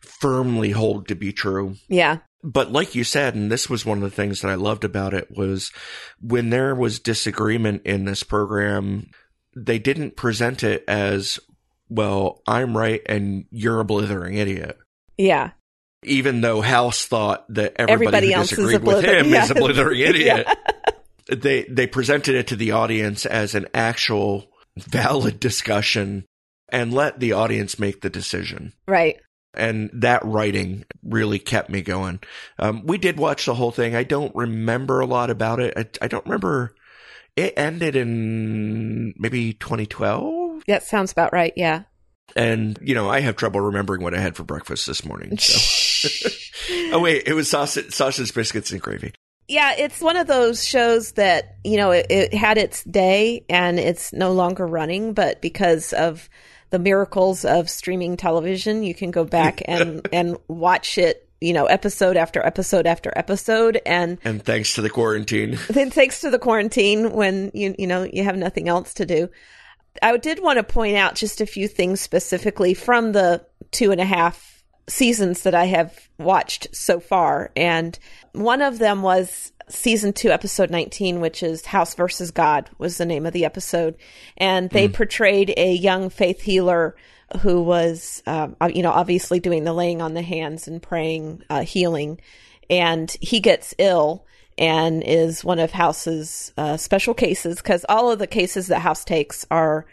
[0.00, 1.76] firmly hold to be true.
[1.88, 2.18] Yeah.
[2.42, 5.14] But like you said, and this was one of the things that I loved about
[5.14, 5.70] it was
[6.20, 9.10] when there was disagreement in this program,
[9.56, 11.38] they didn't present it as
[11.94, 14.78] well, I'm right and you're a blithering idiot.
[15.16, 15.50] Yeah.
[16.02, 19.44] Even though House thought that everybody, everybody who disagreed with him yeah.
[19.44, 20.46] is a blithering idiot.
[20.46, 20.54] yeah.
[21.34, 26.26] They they presented it to the audience as an actual valid discussion
[26.68, 28.74] and let the audience make the decision.
[28.86, 29.18] Right.
[29.54, 32.20] And that writing really kept me going.
[32.58, 33.94] Um, we did watch the whole thing.
[33.94, 35.74] I don't remember a lot about it.
[35.76, 36.74] I, I don't remember.
[37.36, 41.52] It ended in maybe 2012 that sounds about right.
[41.56, 41.82] Yeah.
[42.36, 45.36] And, you know, I have trouble remembering what I had for breakfast this morning.
[45.38, 46.28] So.
[46.92, 49.12] oh, wait, it was sausage, sausage, biscuits, and gravy.
[49.46, 53.78] Yeah, it's one of those shows that, you know, it, it had its day and
[53.78, 56.30] it's no longer running, but because of
[56.70, 61.66] the miracles of streaming television, you can go back and, and watch it you know,
[61.66, 66.38] episode after episode after episode, and and thanks to the quarantine, then thanks to the
[66.38, 69.28] quarantine, when you you know you have nothing else to do,
[70.02, 74.00] I did want to point out just a few things specifically from the two and
[74.00, 74.54] a half
[74.86, 77.50] seasons that I have watched so far.
[77.56, 77.98] And
[78.32, 83.06] one of them was season two, episode 19, which is House versus God was the
[83.06, 83.96] name of the episode.
[84.36, 84.94] And they mm.
[84.94, 86.96] portrayed a young faith healer
[87.40, 91.62] who was, um, you know, obviously doing the laying on the hands and praying, uh,
[91.62, 92.20] healing.
[92.68, 94.26] And he gets ill
[94.58, 99.04] and is one of House's uh, special cases because all of the cases that House
[99.04, 99.86] takes are,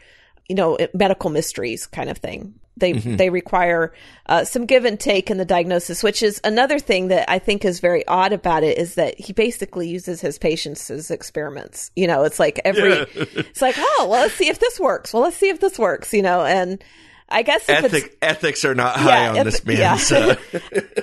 [0.47, 2.55] you know, medical mysteries kind of thing.
[2.77, 3.17] They mm-hmm.
[3.17, 3.93] they require
[4.27, 7.65] uh, some give and take in the diagnosis, which is another thing that I think
[7.65, 11.91] is very odd about it is that he basically uses his patients as experiments.
[11.95, 13.05] You know, it's like every yeah.
[13.15, 15.13] it's like, oh, well, let's see if this works.
[15.13, 16.13] Well, let's see if this works.
[16.13, 16.83] You know, and
[17.29, 20.11] I guess Ethic, ethics are not high yeah, on this man's.
[20.11, 21.01] Yeah.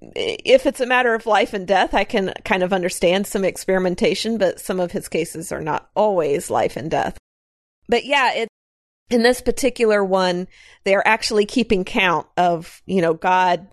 [0.00, 4.38] If it's a matter of life and death, I can kind of understand some experimentation,
[4.38, 7.18] but some of his cases are not always life and death.
[7.88, 8.48] But yeah, it,
[9.10, 10.48] in this particular one,
[10.84, 13.66] they're actually keeping count of, you know, God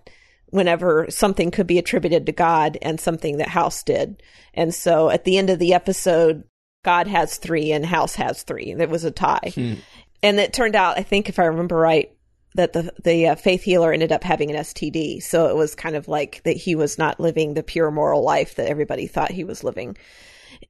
[0.50, 4.22] whenever something could be attributed to God and something that House did.
[4.54, 6.44] And so at the end of the episode,
[6.84, 8.74] God has three and House has three.
[8.74, 9.52] There was a tie.
[9.54, 9.74] Hmm.
[10.22, 12.10] And it turned out, I think if I remember right,
[12.58, 15.22] that the the uh, faith healer ended up having an STD.
[15.22, 18.56] So it was kind of like that he was not living the pure moral life
[18.56, 19.96] that everybody thought he was living.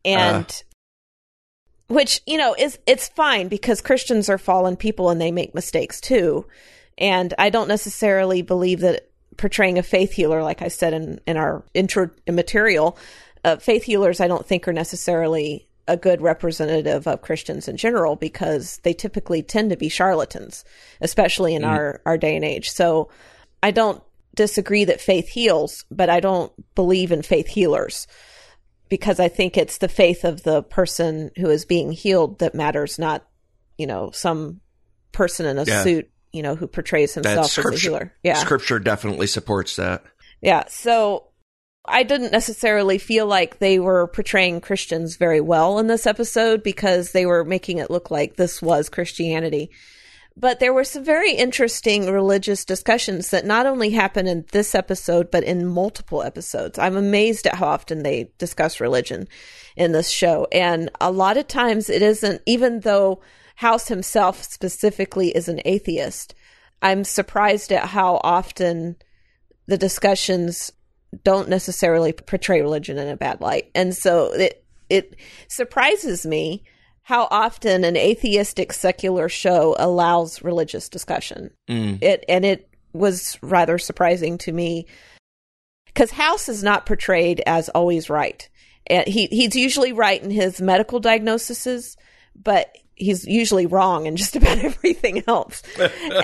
[0.04, 1.94] And uh.
[1.94, 5.98] which, you know, is it's fine because Christians are fallen people and they make mistakes
[5.98, 6.46] too.
[6.98, 11.38] And I don't necessarily believe that portraying a faith healer like I said in in
[11.38, 12.98] our intro material,
[13.44, 18.14] uh, faith healers I don't think are necessarily a good representative of Christians in general
[18.14, 20.64] because they typically tend to be charlatans,
[21.00, 21.68] especially in mm.
[21.68, 22.70] our, our day and age.
[22.70, 23.08] So
[23.62, 24.02] I don't
[24.34, 28.06] disagree that faith heals, but I don't believe in faith healers
[28.88, 32.98] because I think it's the faith of the person who is being healed that matters,
[32.98, 33.26] not,
[33.76, 34.60] you know, some
[35.12, 35.82] person in a yeah.
[35.82, 38.14] suit, you know, who portrays himself as a healer.
[38.22, 38.34] Yeah.
[38.34, 40.04] Scripture definitely supports that.
[40.40, 40.64] Yeah.
[40.68, 41.27] So
[41.88, 47.12] I didn't necessarily feel like they were portraying Christians very well in this episode because
[47.12, 49.70] they were making it look like this was Christianity.
[50.36, 55.32] But there were some very interesting religious discussions that not only happen in this episode,
[55.32, 56.78] but in multiple episodes.
[56.78, 59.26] I'm amazed at how often they discuss religion
[59.76, 60.46] in this show.
[60.52, 63.20] And a lot of times it isn't, even though
[63.56, 66.36] House himself specifically is an atheist,
[66.80, 68.94] I'm surprised at how often
[69.66, 70.70] the discussions
[71.24, 73.70] don't necessarily portray religion in a bad light.
[73.74, 75.16] And so it it
[75.48, 76.64] surprises me
[77.02, 81.50] how often an atheistic secular show allows religious discussion.
[81.68, 82.02] Mm.
[82.02, 84.86] It and it was rather surprising to me
[85.86, 88.48] because House is not portrayed as always right.
[88.86, 91.96] And he he's usually right in his medical diagnoses,
[92.34, 95.62] but he's usually wrong in just about everything else.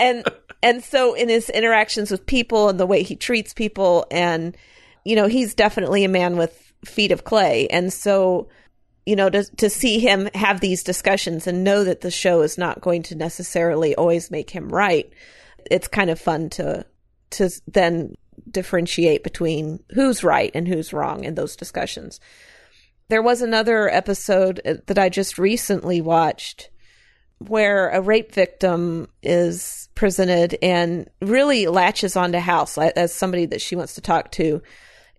[0.01, 0.25] and
[0.63, 4.57] and so in his interactions with people and the way he treats people and
[5.05, 7.69] you know, he's definitely a man with feet of clay.
[7.69, 8.49] And so,
[9.07, 12.59] you know, to, to see him have these discussions and know that the show is
[12.59, 15.11] not going to necessarily always make him right,
[15.71, 16.85] it's kind of fun to,
[17.31, 18.15] to then
[18.51, 22.19] differentiate between who's right and who's wrong in those discussions.
[23.09, 26.71] There was another episode uh, that I just recently watched
[27.39, 33.77] where a rape victim is presented and really latches onto House as somebody that she
[33.77, 34.63] wants to talk to.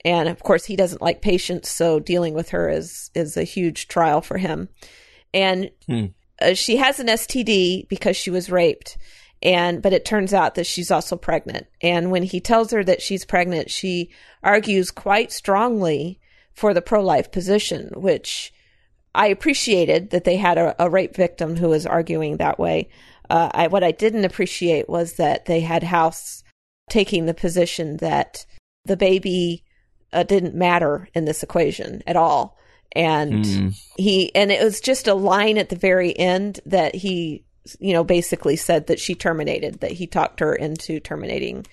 [0.04, 3.88] And of course he doesn't like patients so dealing with her is is a huge
[3.88, 4.70] trial for him.
[5.34, 6.06] And hmm.
[6.42, 8.98] uh, she has an STD because she was raped.
[9.42, 11.68] And but it turns out that she's also pregnant.
[11.82, 14.12] And when he tells her that she's pregnant she
[14.44, 16.20] argues quite strongly
[16.56, 18.54] for the pro-life position which
[19.14, 22.90] I appreciated that they had a, a rape victim who was arguing that way
[23.30, 26.44] uh, I, what I didn't appreciate was that they had House
[26.90, 28.46] taking the position that
[28.86, 29.64] the baby
[30.14, 32.58] uh, didn't matter in this equation at all.
[32.92, 33.84] And mm.
[33.98, 37.44] he, and it was just a line at the very end that he,
[37.80, 41.66] you know, basically said that she terminated, that he talked her into terminating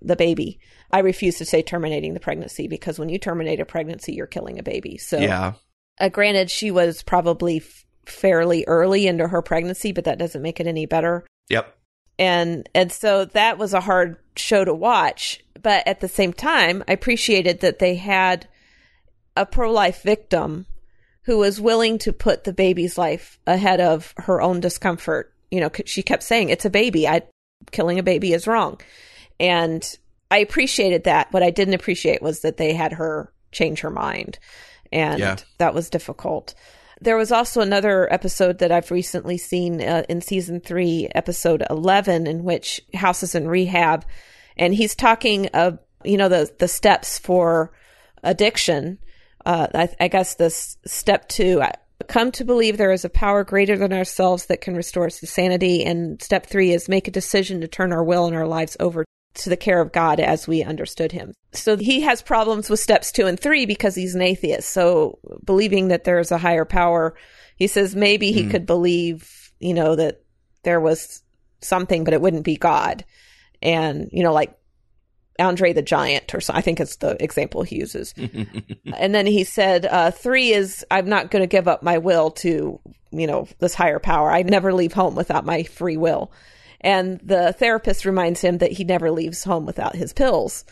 [0.00, 0.60] the baby.
[0.92, 4.58] I refuse to say terminating the pregnancy because when you terminate a pregnancy, you're killing
[4.58, 4.98] a baby.
[4.98, 5.54] So, yeah.
[5.98, 10.60] Uh, granted, she was probably f- fairly early into her pregnancy, but that doesn't make
[10.60, 11.26] it any better.
[11.48, 11.76] Yep.
[12.18, 16.82] And and so that was a hard show to watch but at the same time,
[16.88, 18.48] I appreciated that they had
[19.36, 20.66] a pro life victim
[21.24, 25.32] who was willing to put the baby's life ahead of her own discomfort.
[25.50, 27.06] You know, she kept saying, it's a baby.
[27.06, 27.22] I,
[27.70, 28.80] killing a baby is wrong.
[29.38, 29.84] And
[30.32, 31.32] I appreciated that.
[31.32, 34.38] What I didn't appreciate was that they had her change her mind.
[34.90, 35.36] And yeah.
[35.58, 36.54] that was difficult.
[37.00, 42.26] There was also another episode that I've recently seen uh, in season three, episode 11,
[42.26, 44.04] in which House is in rehab
[44.56, 47.72] and he's talking of you know the the steps for
[48.22, 48.98] addiction.
[49.44, 51.62] Uh, I, I guess this step two.
[52.08, 55.26] Come to believe there is a power greater than ourselves that can restore us to
[55.26, 55.84] sanity.
[55.84, 59.04] And step three is make a decision to turn our will and our lives over
[59.34, 61.32] to the care of God as we understood him.
[61.52, 64.68] So he has problems with steps two and three because he's an atheist.
[64.70, 67.14] So believing that there is a higher power,
[67.56, 68.50] he says maybe he mm.
[68.50, 70.22] could believe, you know, that
[70.64, 71.22] there was
[71.60, 73.04] something, but it wouldn't be God
[73.62, 74.58] and you know like
[75.38, 78.12] Andre the Giant, or so, I think it's the example he uses.
[78.96, 82.30] and then he said, uh, three is I'm not going to give up my will
[82.32, 82.78] to,
[83.10, 84.30] you know, this higher power.
[84.30, 86.30] I never leave home without my free will.
[86.82, 90.64] And the therapist reminds him that he never leaves home without his pills.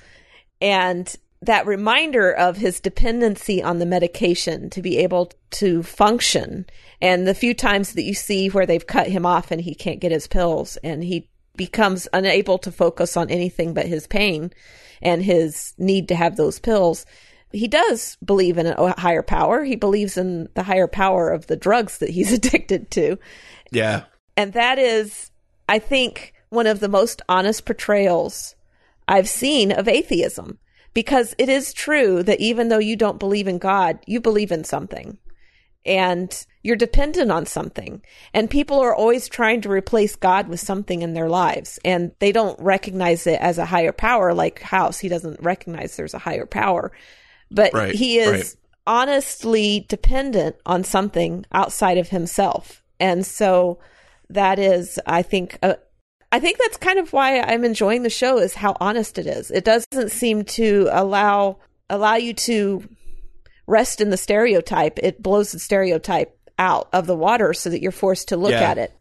[0.60, 6.66] And that reminder of his dependency on the medication to be able to function.
[7.00, 10.00] And the few times that you see where they've cut him off and he can't
[10.00, 14.52] get his pills and he becomes unable to focus on anything but his pain
[15.02, 17.06] and his need to have those pills.
[17.52, 19.64] He does believe in a higher power.
[19.64, 23.18] He believes in the higher power of the drugs that he's addicted to.
[23.70, 24.04] Yeah.
[24.36, 25.30] And that is,
[25.70, 28.56] I think, one of the most honest portrayals
[29.08, 30.58] I've seen of atheism.
[30.92, 34.64] Because it is true that even though you don't believe in God, you believe in
[34.64, 35.18] something
[35.86, 38.02] and you're dependent on something.
[38.34, 41.78] And people are always trying to replace God with something in their lives.
[41.84, 44.98] And they don't recognize it as a higher power, like House.
[44.98, 46.90] He doesn't recognize there's a higher power.
[47.52, 48.54] But right, he is right.
[48.86, 52.82] honestly dependent on something outside of himself.
[52.98, 53.78] And so
[54.34, 55.74] that is, I think, uh,
[56.32, 59.50] I think that's kind of why I'm enjoying the show is how honest it is.
[59.50, 61.58] It doesn't seem to allow
[61.88, 62.88] allow you to
[63.66, 64.98] rest in the stereotype.
[65.02, 68.62] It blows the stereotype out of the water so that you're forced to look Yeah.
[68.70, 68.92] at it.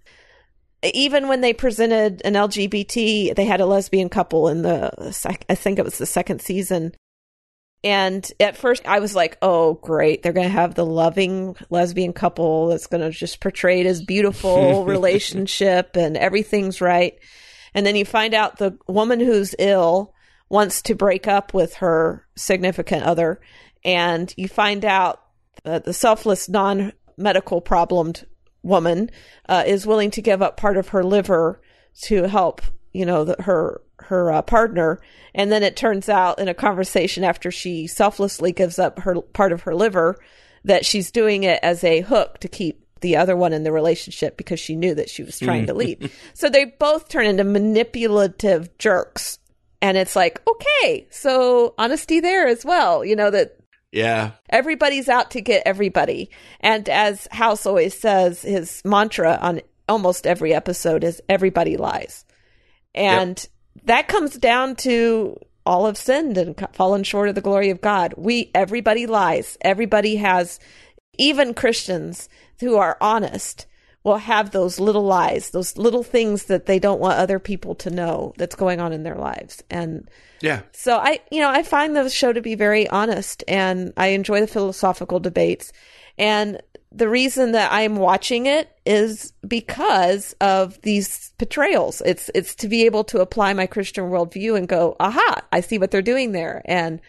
[0.94, 4.92] Even when they presented an LGBT, they had a lesbian couple in the
[5.50, 6.94] I think it was the second season.
[7.84, 10.22] And at first I was like, "Oh, great.
[10.22, 14.02] They're going to have the loving lesbian couple that's going to just portray it as
[14.02, 17.18] beautiful relationship and everything's right."
[17.74, 20.14] And then you find out the woman who's ill
[20.50, 23.40] wants to break up with her significant other
[23.84, 25.22] and you find out
[25.64, 28.26] that the selfless non-medical problemed
[28.64, 29.10] woman
[29.48, 31.62] uh, is willing to give up part of her liver
[32.02, 32.62] to help
[32.92, 35.00] you know the, her her uh, partner
[35.34, 39.52] and then it turns out in a conversation after she selflessly gives up her part
[39.52, 40.18] of her liver
[40.64, 44.36] that she's doing it as a hook to keep the other one in the relationship
[44.38, 48.78] because she knew that she was trying to leave so they both turn into manipulative
[48.78, 49.40] jerks
[49.82, 53.56] and it's like okay so honesty there as well you know that
[53.92, 54.32] Yeah.
[54.50, 56.30] everybody's out to get everybody.
[56.60, 62.24] And as House always says, his mantra on almost every episode is everybody lies.
[62.94, 63.44] And
[63.86, 68.14] that comes down to all have sinned and fallen short of the glory of God.
[68.18, 69.58] We, everybody lies.
[69.62, 70.60] Everybody has,
[71.18, 72.28] even Christians
[72.60, 73.68] who are honest
[74.04, 77.90] will have those little lies, those little things that they don't want other people to
[77.90, 79.62] know that's going on in their lives.
[79.70, 80.10] And
[80.42, 80.62] Yeah.
[80.72, 84.40] so I, you know, I find the show to be very honest and I enjoy
[84.40, 85.72] the philosophical debates.
[86.18, 86.62] And
[86.92, 92.02] the reason that I'm watching it is because of these portrayals.
[92.06, 95.78] It's, it's to be able to apply my Christian worldview and go, aha, I see
[95.78, 96.64] what they're doing there.
[96.66, 97.00] And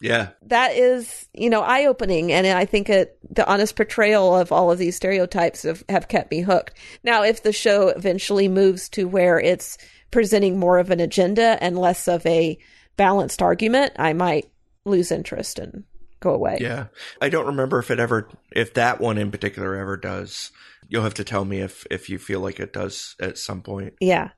[0.00, 0.30] Yeah.
[0.42, 2.32] that is, you know, eye opening.
[2.32, 6.32] And I think it, the honest portrayal of all of these stereotypes have, have kept
[6.32, 6.76] me hooked.
[7.04, 9.78] Now, if the show eventually moves to where it's
[10.10, 12.58] presenting more of an agenda and less of a
[12.96, 14.50] balanced argument, I might
[14.84, 15.84] lose interest and
[16.20, 16.58] go away.
[16.60, 16.86] Yeah.
[17.20, 20.50] I don't remember if it ever, if that one in particular ever does.
[20.88, 23.94] You'll have to tell me if, if you feel like it does at some point.
[24.00, 24.30] Yeah.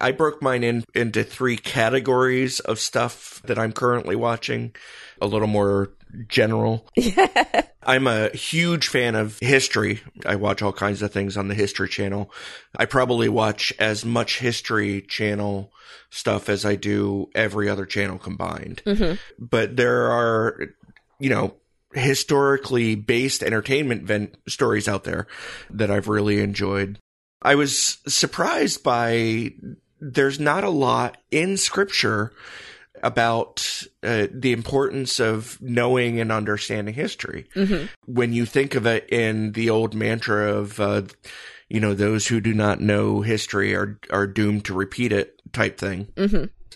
[0.00, 4.74] I broke mine in into three categories of stuff that I'm currently watching,
[5.20, 5.92] a little more
[6.28, 6.88] general.
[6.96, 7.62] Yeah.
[7.82, 10.00] I'm a huge fan of history.
[10.24, 12.32] I watch all kinds of things on the History Channel.
[12.76, 15.72] I probably watch as much History Channel
[16.10, 18.82] stuff as I do every other channel combined.
[18.84, 19.14] Mm-hmm.
[19.38, 20.66] But there are,
[21.18, 21.54] you know,
[21.92, 25.26] historically based entertainment ven- stories out there
[25.70, 26.98] that I've really enjoyed.
[27.42, 29.52] I was surprised by
[30.00, 32.32] there's not a lot in scripture
[33.02, 37.46] about uh, the importance of knowing and understanding history.
[38.06, 41.02] When you think of it in the old mantra of, uh,
[41.68, 45.78] you know, those who do not know history are are doomed to repeat it type
[45.78, 46.08] thing.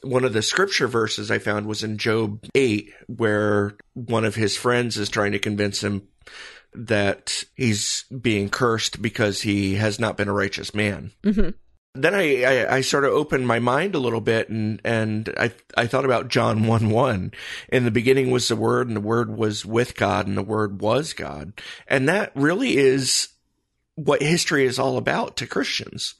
[0.03, 4.57] One of the scripture verses I found was in Job 8, where one of his
[4.57, 6.09] friends is trying to convince him
[6.73, 11.13] that he's being cursed because he has not been a righteous man.
[11.23, 11.51] Mm-hmm.
[11.95, 15.53] Then I, I, I sort of opened my mind a little bit and, and I,
[15.77, 17.33] I thought about John 1 1.
[17.71, 20.81] In the beginning was the Word, and the Word was with God, and the Word
[20.81, 21.53] was God.
[21.89, 23.29] And that really is
[23.97, 26.15] what history is all about to Christians.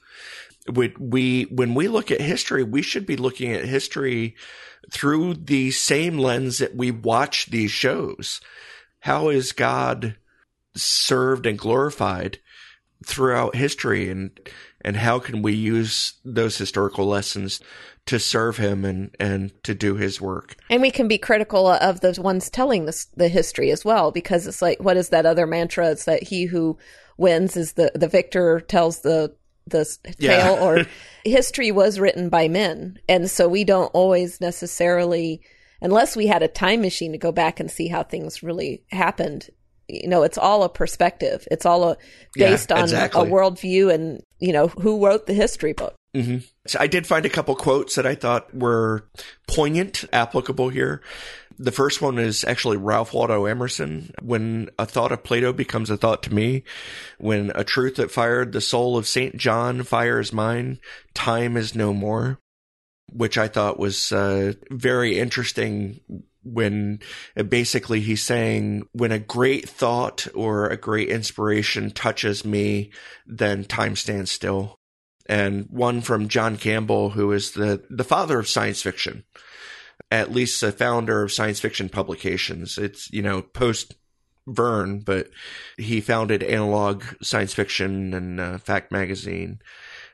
[0.71, 4.35] We, we, when we look at history, we should be looking at history
[4.91, 8.41] through the same lens that we watch these shows.
[8.99, 10.17] How is God
[10.75, 12.39] served and glorified
[13.05, 14.39] throughout history and
[14.83, 17.59] and how can we use those historical lessons
[18.05, 22.01] to serve him and and to do his work And we can be critical of
[22.01, 25.45] the ones telling this, the history as well, because it's like, what is that other
[25.45, 25.91] mantra?
[25.91, 26.77] It's that he who
[27.17, 29.35] wins is the, the victor tells the,
[29.71, 30.43] the s- Yeah.
[30.43, 30.85] tale or
[31.25, 32.99] history was written by men.
[33.09, 35.41] And so we don't always necessarily,
[35.81, 39.49] unless we had a time machine to go back and see how things really happened.
[39.87, 41.45] You know, it's all a perspective.
[41.51, 41.97] It's all a
[42.35, 43.27] Yeah, based on exactly.
[43.27, 45.95] a worldview and, you know, who wrote the history book.
[46.13, 46.39] Mm-hmm.
[46.67, 49.07] so i did find a couple quotes that i thought were
[49.47, 51.01] poignant applicable here
[51.57, 55.97] the first one is actually ralph waldo emerson when a thought of plato becomes a
[55.97, 56.63] thought to me
[57.17, 60.79] when a truth that fired the soul of saint john fires mine
[61.13, 62.39] time is no more
[63.11, 65.99] which I thought was uh, very interesting
[66.43, 66.99] when
[67.37, 72.91] uh, basically he's saying when a great thought or a great inspiration touches me,
[73.25, 74.75] then time stands still.
[75.27, 79.23] And one from John Campbell, who is the, the father of science fiction,
[80.11, 82.77] at least the founder of science fiction publications.
[82.77, 83.95] It's, you know, post
[84.45, 85.29] Verne, but
[85.77, 89.61] he founded Analog Science Fiction and uh, Fact Magazine.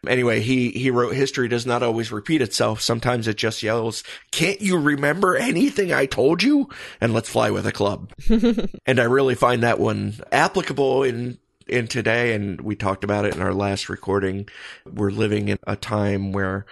[0.08, 2.82] Anyway, he, he wrote history does not always repeat itself.
[2.82, 6.70] Sometimes it just yells, can't you remember anything I told you?
[7.02, 8.12] And let's fly with a club.
[8.86, 13.36] and I really find that one applicable in in today, and we talked about it
[13.36, 14.48] in our last recording.
[14.86, 16.66] We're living in a time where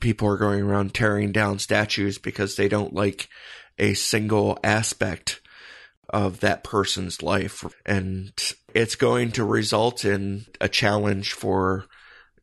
[0.00, 3.28] people are going around tearing down statues because they don't like
[3.78, 5.40] a single aspect
[6.08, 7.64] of that person's life.
[7.84, 8.32] And
[8.74, 11.86] it's going to result in a challenge for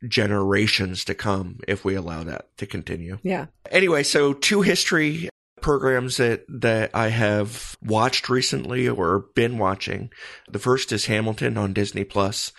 [0.08, 3.20] generations to come if we allow that to continue.
[3.24, 3.48] Yeah.
[3.72, 5.30] Anyway, so two history
[5.62, 10.12] programs that that I have watched recently or been watching.
[10.50, 12.52] The first is Hamilton on Disney Plus,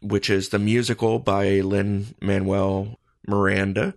[0.00, 3.94] which is the musical by Lin Manuel Miranda.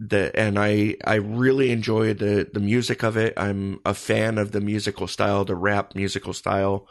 [0.00, 3.34] The, and I I really enjoy the the music of it.
[3.36, 6.86] I'm a fan of the musical style, the rap musical style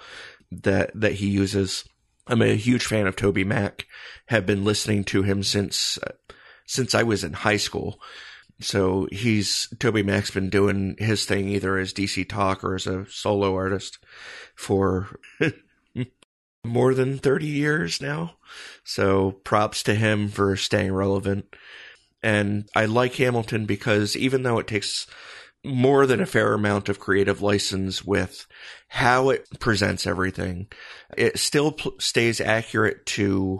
[0.52, 1.86] that that he uses.
[2.28, 3.86] I'm a huge fan of Toby Mac.
[4.28, 5.98] Have been listening to him since
[6.66, 8.00] since I was in high school.
[8.60, 13.06] So he's Toby Mac's been doing his thing either as DC Talk or as a
[13.10, 14.00] solo artist
[14.56, 15.20] for
[16.66, 18.36] more than 30 years now.
[18.84, 21.56] So props to him for staying relevant.
[22.24, 25.08] And I like Hamilton because even though it takes
[25.64, 28.46] more than a fair amount of creative license with
[28.88, 30.68] how it presents everything,
[31.18, 33.60] it still pl- stays accurate to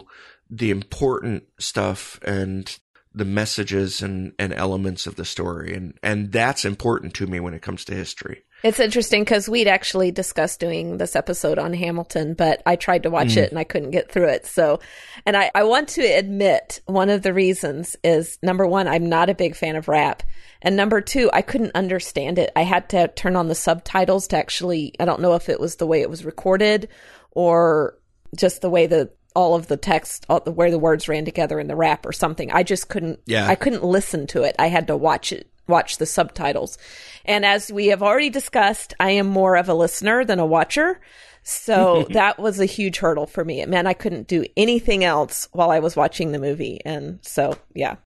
[0.50, 2.78] the important stuff and
[3.14, 5.74] the messages and, and elements of the story.
[5.74, 8.44] And, and that's important to me when it comes to history.
[8.64, 13.10] It's interesting because we'd actually discussed doing this episode on Hamilton, but I tried to
[13.10, 13.38] watch mm.
[13.38, 14.46] it and I couldn't get through it.
[14.46, 14.80] So,
[15.24, 19.30] and I, I want to admit one of the reasons is number one, I'm not
[19.30, 20.24] a big fan of rap.
[20.60, 22.50] And number two, I couldn't understand it.
[22.56, 25.76] I had to turn on the subtitles to actually, I don't know if it was
[25.76, 26.88] the way it was recorded
[27.30, 27.96] or
[28.36, 31.60] just the way the all of the text, all the, where the words ran together
[31.60, 32.50] in the rap or something.
[32.50, 33.20] I just couldn't.
[33.24, 33.46] Yeah.
[33.46, 34.56] I couldn't listen to it.
[34.58, 36.78] I had to watch it, watch the subtitles.
[37.24, 41.00] And as we have already discussed, I am more of a listener than a watcher.
[41.42, 43.60] So that was a huge hurdle for me.
[43.60, 46.80] It meant I couldn't do anything else while I was watching the movie.
[46.84, 47.96] And so, yeah.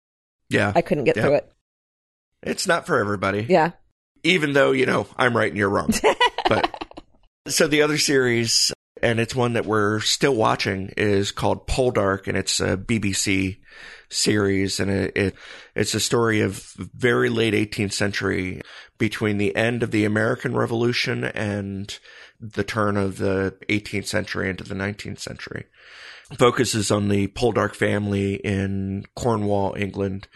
[0.49, 0.73] Yeah.
[0.75, 1.23] I couldn't get yeah.
[1.23, 1.53] through it.
[2.43, 3.47] It's not for everybody.
[3.49, 3.73] Yeah.
[4.25, 5.93] Even though, you know, I'm right and you're wrong.
[6.49, 6.87] but
[7.49, 12.37] so the other series and it's one that we're still watching is called Poldark and
[12.37, 13.59] it's uh, a BBC
[14.13, 15.35] series and it, it,
[15.75, 18.61] it's a story of very late 18th century
[18.99, 21.99] between the end of the American Revolution and
[22.41, 25.67] the turn of the 18th century into the 19th century.
[26.39, 30.29] Focuses on the Poldark family in Cornwall, England,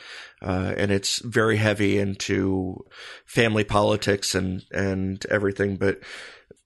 [0.43, 2.85] uh, and it's very heavy into
[3.25, 5.77] family politics and and everything.
[5.77, 6.01] But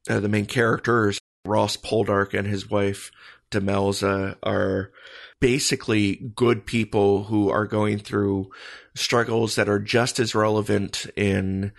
[0.09, 3.13] uh, the main characters Ross Poldark and his wife
[3.51, 4.93] Demelza are
[5.41, 8.51] basically good people who are going through
[8.95, 11.72] struggles that are just as relevant in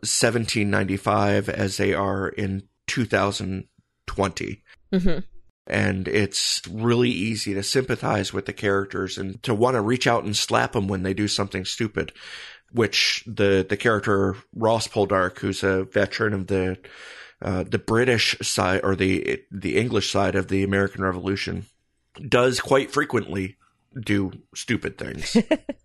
[0.00, 4.62] 1795 as they are in 2020.
[4.92, 5.18] Mm-hmm.
[5.68, 10.22] And it's really easy to sympathize with the characters and to want to reach out
[10.22, 12.12] and slap them when they do something stupid,
[12.70, 16.78] which the, the character Ross Poldark, who's a veteran of the
[17.42, 21.66] uh, the British side or the the English side of the American Revolution
[22.28, 23.56] does quite frequently
[23.98, 25.36] do stupid things.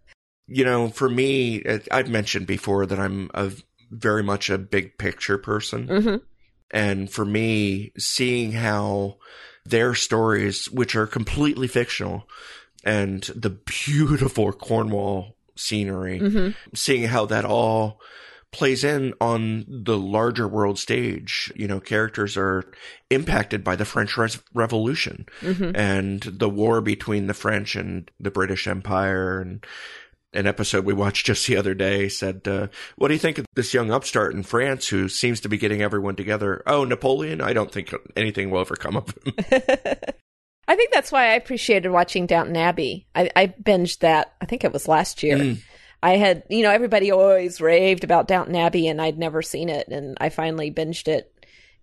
[0.47, 3.51] you know, for me, I've mentioned before that I'm a
[3.89, 5.88] very much a big picture person.
[5.88, 6.15] Mm-hmm.
[6.71, 9.17] And for me, seeing how
[9.65, 12.27] their stories, which are completely fictional,
[12.84, 16.49] and the beautiful Cornwall scenery, mm-hmm.
[16.73, 17.99] seeing how that all
[18.52, 21.52] plays in on the larger world stage.
[21.56, 22.72] You know, characters are
[23.10, 25.76] impacted by the French Res- Revolution mm-hmm.
[25.76, 29.39] and the war between the French and the British Empire.
[29.39, 29.66] And
[30.34, 33.45] an episode we watched just the other day said, uh, What do you think of
[33.56, 36.62] this young upstart in France who seems to be getting everyone together?
[36.68, 37.41] Oh, Napoleon?
[37.41, 39.34] I don't think anything will ever come of him.
[40.68, 43.08] I think that's why I appreciated watching Downton Abbey.
[43.16, 45.38] I, I binged that, I think it was last year.
[45.38, 45.62] Mm.
[46.04, 49.88] I had, you know, everybody always raved about Downton Abbey, and I'd never seen it,
[49.88, 51.32] and I finally binged it.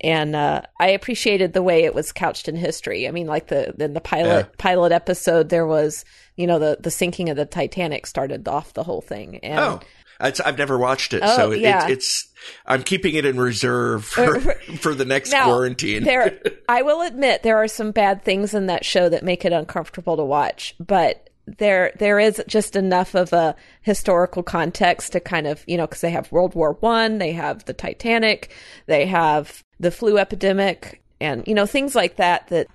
[0.01, 3.09] And uh, I appreciated the way it was couched in history.
[3.09, 4.55] I mean, like the in the pilot yeah.
[4.57, 6.05] pilot episode, there was,
[6.37, 9.39] you know, the the sinking of the Titanic started off the whole thing.
[9.39, 9.81] And, oh,
[10.21, 11.87] I've never watched it, oh, so it, yeah.
[11.87, 12.29] it, it's
[12.67, 16.05] I'm keeping it in reserve for, for the next now, quarantine.
[16.05, 19.53] there, I will admit there are some bad things in that show that make it
[19.53, 21.28] uncomfortable to watch, but
[21.59, 26.01] there there is just enough of a historical context to kind of you know because
[26.01, 28.51] they have World War One, they have the Titanic,
[28.87, 32.67] they have the flu epidemic, and you know things like that that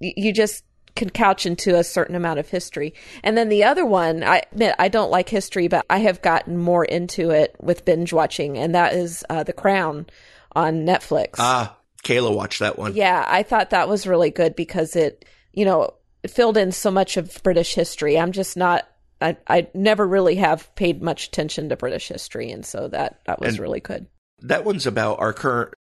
[0.00, 0.62] you just
[0.96, 2.94] can couch into a certain amount of history.
[3.22, 6.56] And then the other one, I admit I don't like history, but I have gotten
[6.56, 10.06] more into it with binge watching, and that is uh, The Crown
[10.52, 11.34] on Netflix.
[11.38, 12.94] Ah, Kayla watched that one.
[12.94, 15.94] Yeah, I thought that was really good because it, you know,
[16.28, 18.18] filled in so much of British history.
[18.18, 18.88] I'm just not.
[19.20, 23.40] I, I never really have paid much attention to British history, and so that that
[23.40, 24.06] was And- really good.
[24.42, 25.72] That one's about our current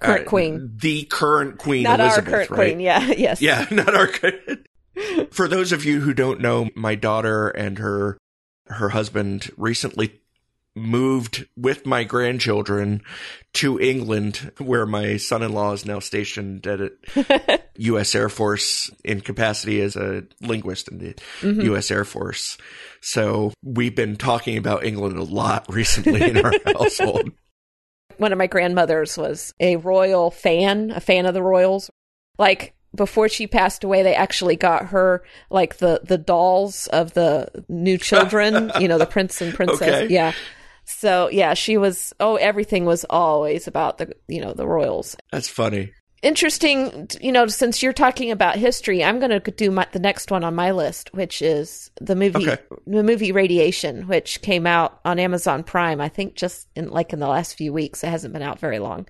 [0.00, 0.72] Current uh, queen.
[0.80, 2.56] the current queen Not Elizabeth, our current right?
[2.70, 2.80] queen.
[2.80, 3.06] Yeah.
[3.16, 3.42] Yes.
[3.42, 4.08] Yeah, not our.
[5.32, 8.16] For those of you who don't know, my daughter and her
[8.68, 10.20] her husband recently
[10.76, 13.02] moved with my grandchildren
[13.54, 18.14] to England, where my son-in-law is now stationed at a U.S.
[18.14, 21.62] Air Force in capacity as a linguist in the Mhm.
[21.64, 21.90] U.S.
[21.90, 22.56] Air Force.
[23.00, 27.30] So we've been talking about England a lot recently in our household.
[28.18, 31.90] one of my grandmothers was a royal fan, a fan of the royals.
[32.38, 37.48] Like before she passed away, they actually got her like the the dolls of the
[37.68, 39.82] new children, you know, the prince and princess.
[40.04, 40.08] Okay.
[40.12, 40.32] Yeah.
[40.84, 42.12] So yeah, she was.
[42.20, 45.16] Oh, everything was always about the you know the royals.
[45.32, 45.92] That's funny.
[46.22, 50.30] Interesting, you know, since you're talking about history, I'm going to do my, the next
[50.30, 52.62] one on my list, which is the movie, Okay.
[52.86, 56.00] the movie Radiation, which came out on Amazon Prime.
[56.00, 58.02] I think just in like in the last few weeks.
[58.02, 59.06] It hasn't been out very long,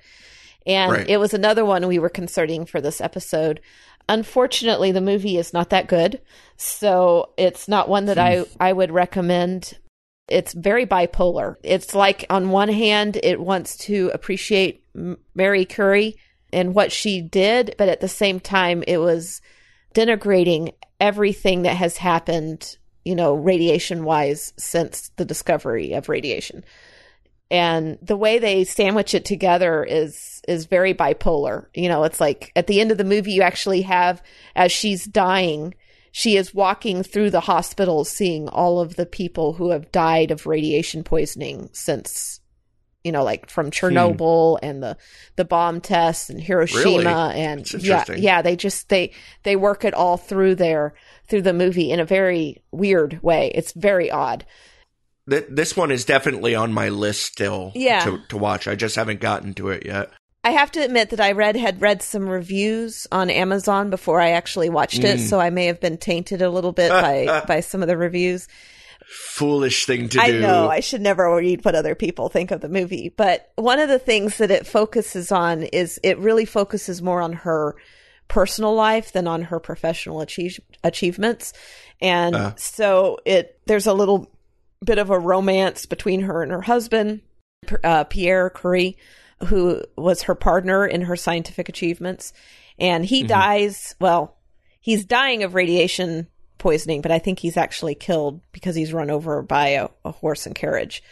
[0.66, 1.08] and Right.
[1.08, 3.60] it was another one we were concerning for this episode.
[4.08, 6.20] Unfortunately, the movie is not that good,
[6.56, 8.56] so it's not one that I hmm.
[8.58, 9.78] I would recommend.
[10.28, 11.54] It's very bipolar.
[11.62, 14.82] It's like on one hand, it wants to appreciate
[15.36, 16.16] Mary Curie
[16.52, 19.40] and what she did, but at the same time, it was
[19.94, 26.64] denigrating everything that has happened, you know, radiation wise since the discovery of radiation.
[27.50, 31.66] And the way they sandwich it together is is very bipolar.
[31.74, 34.22] You know, it's like at the end of the movie you actually have
[34.56, 35.74] as she's dying,
[36.10, 40.46] she is walking through the hospital seeing all of the people who have died of
[40.46, 42.40] radiation poisoning since
[43.06, 44.96] you know, like from Chernobyl and the
[45.36, 47.06] the bomb tests and Hiroshima Really?
[47.06, 49.12] and yeah, yeah, they just they
[49.44, 50.94] they work it all through there
[51.28, 53.52] through the movie in a very weird way.
[53.54, 54.44] It's very odd.
[55.30, 58.04] Th- this one is definitely on my list still Yeah.
[58.04, 58.68] to, to watch.
[58.68, 60.10] I just haven't gotten to it yet.
[60.44, 64.30] I have to admit that I read had read some reviews on Amazon before I
[64.30, 65.28] actually watched it, Mm.
[65.28, 68.46] so I may have been tainted a little bit by by some of the reviews.
[69.08, 70.40] Foolish thing to I do.
[70.40, 73.88] know I should never read what other people think of the movie, but one of
[73.88, 77.76] the things that it focuses on is it really focuses more on her
[78.28, 81.52] personal life than on her professional achieve- achievements,
[82.00, 82.52] and Uh.
[82.56, 84.28] so it there's a little
[84.84, 87.20] bit of a romance between her and her husband,
[87.84, 88.96] uh, Pierre Curie,
[89.44, 92.32] who was her partner in her scientific achievements,
[92.78, 93.28] and he Mhm.
[93.28, 93.94] dies.
[94.00, 94.36] Well,
[94.80, 96.26] he's dying of radiation
[96.58, 100.46] poisoning, but I think he's actually killed because he's run over by a, a horse
[100.46, 101.02] and carriage.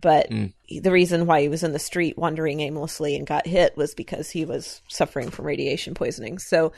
[0.00, 0.52] But Mm.
[0.82, 4.30] the reason why he was in the street wandering aimlessly and got hit was because
[4.30, 6.38] he was suffering from radiation poisoning.
[6.38, 6.72] So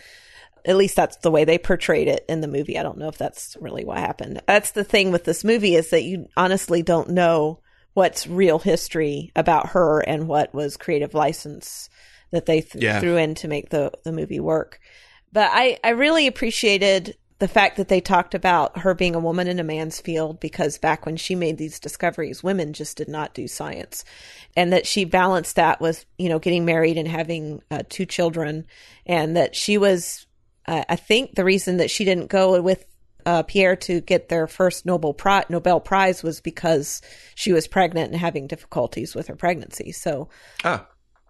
[0.65, 2.79] at least that's the way they portrayed it in the movie.
[2.79, 4.43] I don't know if that's really what happened.
[4.47, 7.61] That's the thing with this movie is that you honestly don't know
[7.95, 11.89] what's real history about her and what was creative license
[12.31, 13.01] that they th- Yeah.
[13.01, 14.79] threw in to make the the movie work.
[15.33, 19.47] But I I really appreciated the fact that they talked about her being a woman
[19.47, 23.35] in a man's field because back when she made these discoveries women just did not
[23.35, 24.05] do science
[24.57, 28.67] and that she balanced that with you know getting married and having uh, two children
[29.05, 30.27] and that she was
[30.67, 32.85] uh, i think the reason that she didn't go with
[33.27, 37.03] uh, pierre to get their first nobel prize nobel prize was because
[37.35, 40.29] she was pregnant and having difficulties with her pregnancy so
[40.65, 40.87] Ah,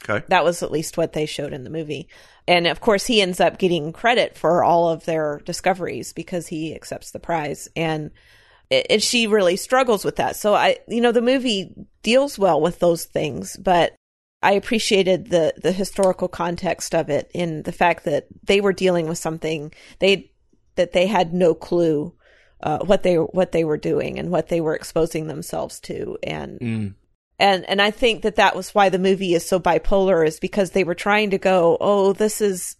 [0.08, 0.24] okay.
[0.28, 2.08] that was at least what they showed in the movie.
[2.48, 6.74] And of course, he ends up getting credit for all of their discoveries because he
[6.74, 7.68] accepts the prize.
[7.74, 8.12] And,
[8.70, 10.36] and she really struggles with that.
[10.36, 13.94] So I, you know, the movie deals well with those things, but
[14.42, 19.08] I appreciated the, the historical context of it in the fact that they were dealing
[19.08, 20.30] with something they,
[20.76, 22.14] that they had no clue,
[22.62, 26.16] uh, what they, what they were doing and what they were exposing themselves to.
[26.22, 26.94] And, Mm.
[27.38, 30.70] And and I think that that was why the movie is so bipolar is because
[30.70, 32.76] they were trying to go, oh, this is,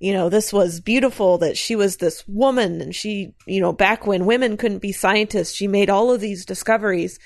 [0.00, 4.06] you know, this was beautiful that she was this woman and she, you know, back
[4.06, 7.18] when women couldn't be scientists, she made all of these discoveries,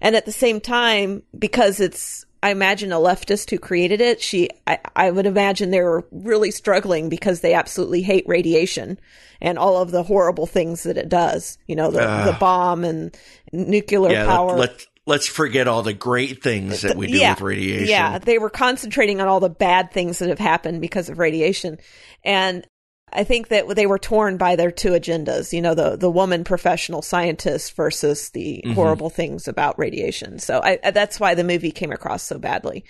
[0.00, 4.48] and at the same time, because it's, I imagine a leftist who created it, she,
[4.66, 8.98] I, I would imagine they were really struggling because they absolutely hate radiation
[9.40, 12.26] and all of the horrible things that it does, you know, the Ah.
[12.26, 13.16] the bomb and
[13.52, 14.56] nuclear Yeah, power.
[14.56, 17.88] let, let, let's forget all the great things that we do yeah, with radiation.
[17.88, 21.78] Yeah, they were concentrating on all the bad things that have happened because of radiation.
[22.24, 22.66] And
[23.10, 26.44] I think that they were torn by their two agendas, you know, the the woman
[26.44, 28.74] professional scientist versus the Mhm.
[28.74, 30.38] horrible things about radiation.
[30.38, 32.84] So I, I- that's why the movie came across so badly.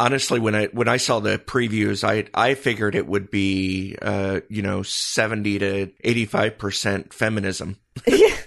[0.00, 4.40] Honestly, when I when I saw the previews, I I figured it would be uh,
[4.48, 7.76] you know, 70 to 85% feminism.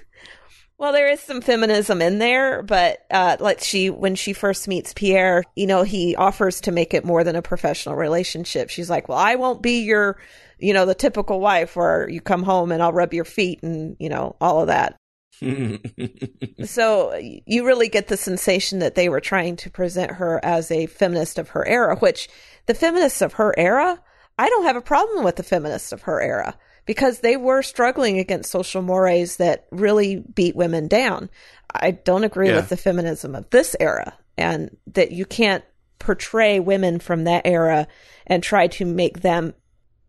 [0.84, 4.94] Well, there is some feminism in there, but uh, like she, when she first meets
[4.94, 8.70] Pierre, you know, he offers to make it more than a professional relationship.
[8.70, 10.20] She's like, "Well, I won't be your,
[10.60, 13.96] you know, the typical wife where you come home and I'll rub your feet and
[13.98, 14.98] you know all of that."
[16.66, 17.16] So
[17.46, 21.40] you really get the sensation that they were trying to present her as a feminist
[21.40, 22.28] of her era, which
[22.66, 24.02] the feminists of her era,
[24.38, 28.20] I don't have a problem with the feminists of her era because they were struggling
[28.20, 31.30] against social mores that really beat women down.
[31.74, 32.58] I don't agree Yeah.
[32.58, 35.64] with the feminism of this era and that you can't
[36.00, 37.88] portray women from that era
[38.28, 39.54] and try to make them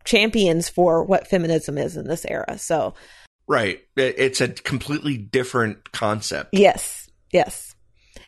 [0.04, 2.58] champions for what feminism is in this era.
[2.58, 2.94] So,
[3.46, 3.80] right.
[3.96, 6.50] It's a completely different concept.
[6.52, 7.74] Yes, yes.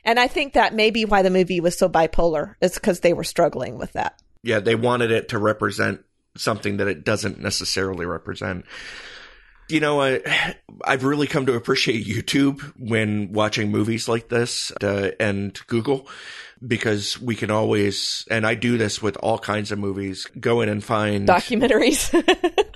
[0.04, 3.12] And I think that may be why the movie was so bipolar, is because they
[3.12, 4.22] were struggling with that.
[4.42, 6.04] Yeah, they wanted it to represent
[6.40, 8.64] something that it doesn't necessarily represent.
[9.68, 10.20] You know, I,
[10.84, 16.08] I've really come to appreciate YouTube when watching movies like this uh, and Google
[16.66, 20.68] because we can always, and I do this with all kinds of movies, go in
[20.68, 22.12] and find Documentaries.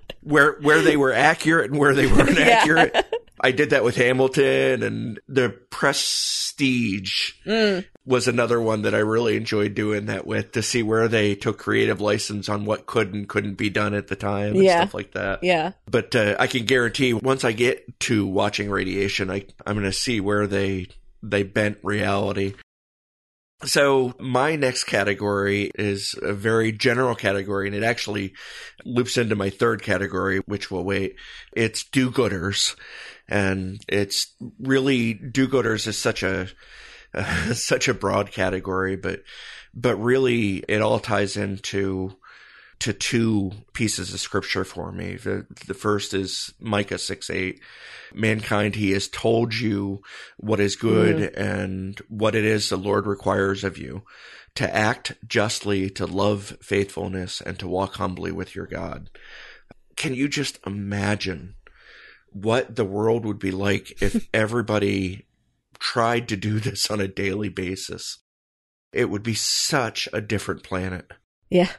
[0.23, 2.47] where where they were accurate and where they weren't Yeah.
[2.49, 3.07] accurate.
[3.41, 7.85] I did that with Hamilton and the Prestige Mm.
[8.11, 11.59] Was another one that I really enjoyed doing that with to see where they took
[11.59, 14.81] creative license on what could and couldn't be done at the time and Yeah.
[14.83, 15.43] stuff like that.
[15.43, 15.73] yeah.
[15.91, 19.93] But uh, I can guarantee once I get to watching Radiation, I I'm going to
[19.93, 20.89] see where they
[21.23, 22.55] they bent reality.
[23.65, 28.33] So my next category is a very general category, and it actually
[28.87, 31.17] loops into my third category, which will wait.
[31.53, 32.75] It's do-gooders,
[33.29, 36.49] and it's really do-gooders is such a
[37.53, 39.23] such a broad category, but
[39.75, 42.17] but really it all ties into
[42.81, 45.17] to two pieces of scripture for me.
[45.17, 47.61] The the first is Micah six eight.
[48.13, 50.03] Mankind, he has told you
[50.37, 51.37] what is good mm.
[51.37, 54.03] and what it is the Lord requires of you.
[54.57, 59.09] To act justly, to love faithfulness, and to walk humbly with your God.
[59.95, 61.55] Can you just imagine
[62.33, 65.27] what the world would be like if everybody
[65.81, 68.19] tried to do this on a daily basis?
[68.93, 71.11] It would be such a different planet.
[71.49, 71.71] Yeah.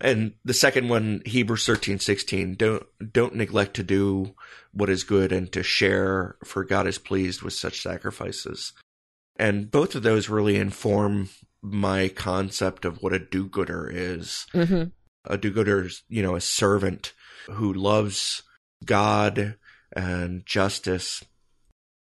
[0.00, 4.34] And the second one, Hebrews thirteen sixteen, don't don't neglect to do
[4.72, 8.72] what is good and to share, for God is pleased with such sacrifices.
[9.36, 11.28] And both of those really inform
[11.62, 14.46] my concept of what a do-gooder is.
[14.52, 14.84] hmm
[15.24, 17.12] A do-gooder is, you know, a servant
[17.46, 18.42] who loves
[18.84, 19.56] God
[19.94, 21.22] and justice.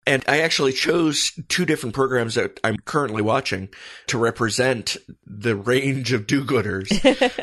[0.05, 3.69] And I actually chose two different programs that I'm currently watching
[4.07, 6.89] to represent the range of do-gooders.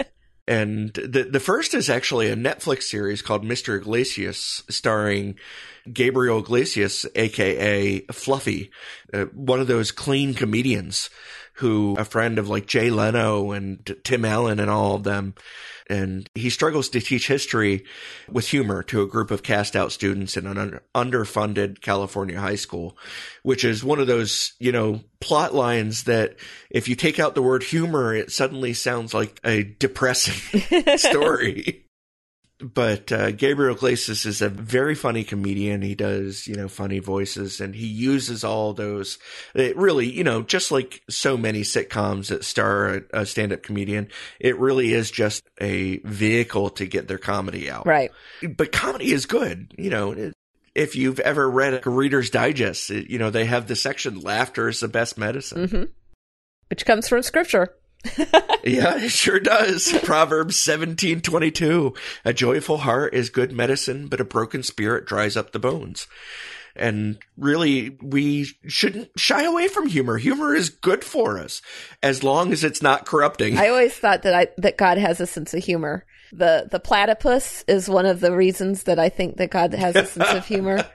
[0.48, 3.76] And the the first is actually a Netflix series called Mr.
[3.76, 5.36] Iglesias, starring
[5.92, 8.70] Gabriel Iglesias, aka Fluffy,
[9.12, 11.10] uh, one of those clean comedians
[11.56, 15.34] who a friend of like Jay Leno and Tim Allen and all of them.
[15.88, 17.84] And he struggles to teach history
[18.28, 22.98] with humor to a group of cast out students in an underfunded California high school,
[23.44, 26.36] which is one of those, you know, plot lines that
[26.70, 30.60] if you take out the word humor, it suddenly sounds like a depressing
[30.96, 31.85] story.
[32.58, 35.82] But uh, Gabriel Iglesias is a very funny comedian.
[35.82, 39.18] He does, you know, funny voices, and he uses all those.
[39.54, 44.08] It really, you know, just like so many sitcoms that star a, a stand-up comedian,
[44.40, 47.86] it really is just a vehicle to get their comedy out.
[47.86, 48.10] Right.
[48.56, 50.12] But comedy is good, you know.
[50.12, 50.32] It,
[50.74, 54.68] if you've ever read a Reader's Digest, it, you know they have the section "Laughter
[54.68, 55.84] is the best medicine." hmm
[56.70, 57.74] Which comes from scripture.
[58.66, 59.96] Yeah, it sure does.
[60.02, 61.94] Proverbs seventeen twenty two.
[62.24, 66.08] A joyful heart is good medicine, but a broken spirit dries up the bones.
[66.74, 70.18] And really, we shouldn't shy away from humor.
[70.18, 71.62] Humor is good for us
[72.02, 73.56] as long as it's not corrupting.
[73.56, 76.04] I always thought that I that God has a sense of humor.
[76.32, 80.06] The the platypus is one of the reasons that I think that God has a
[80.06, 80.84] sense of humor.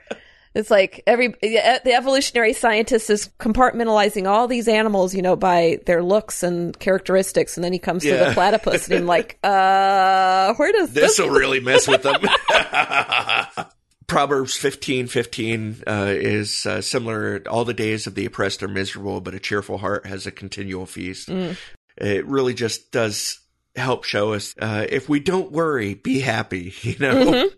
[0.54, 6.02] It's like every the evolutionary scientist is compartmentalizing all these animals, you know, by their
[6.02, 10.72] looks and characteristics, and then he comes to the platypus, and I'm like, uh, where
[10.72, 11.26] does this this?
[11.26, 12.20] will really mess with them.
[14.06, 17.42] Proverbs fifteen fifteen uh, is uh, similar.
[17.48, 20.84] All the days of the oppressed are miserable, but a cheerful heart has a continual
[20.84, 21.28] feast.
[21.28, 21.56] Mm.
[21.96, 23.40] It really just does
[23.74, 26.74] help show us uh, if we don't worry, be happy.
[26.82, 27.14] You know.
[27.14, 27.56] Mm-hmm.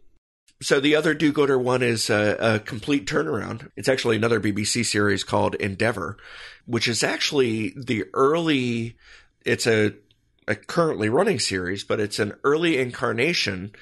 [0.64, 3.70] So the other do-gooder one is a, a, complete turnaround.
[3.76, 6.16] It's actually another BBC series called Endeavour,
[6.64, 8.96] which is actually the early.
[9.44, 9.92] It's a
[10.48, 13.72] a currently running series, but it's an early incarnation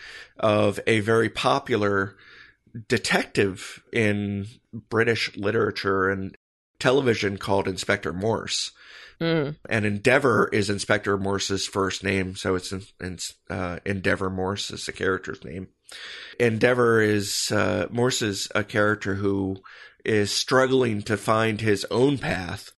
[0.41, 2.16] of a very popular
[2.89, 6.37] detective in British literature and
[6.80, 8.72] television called Inspector Morse.
[9.22, 9.56] Mm.
[9.68, 12.74] And Endeavour is Inspector Morse's first name, so it's
[13.48, 15.68] uh, Endeavour Morse is the character's name.
[16.40, 19.62] Endeavour is uh, Morse is a character who
[20.04, 22.72] is struggling to find his own path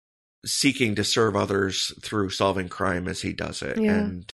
[0.45, 3.79] seeking to serve others through solving crime as he does it.
[3.81, 3.95] Yeah.
[3.95, 4.31] And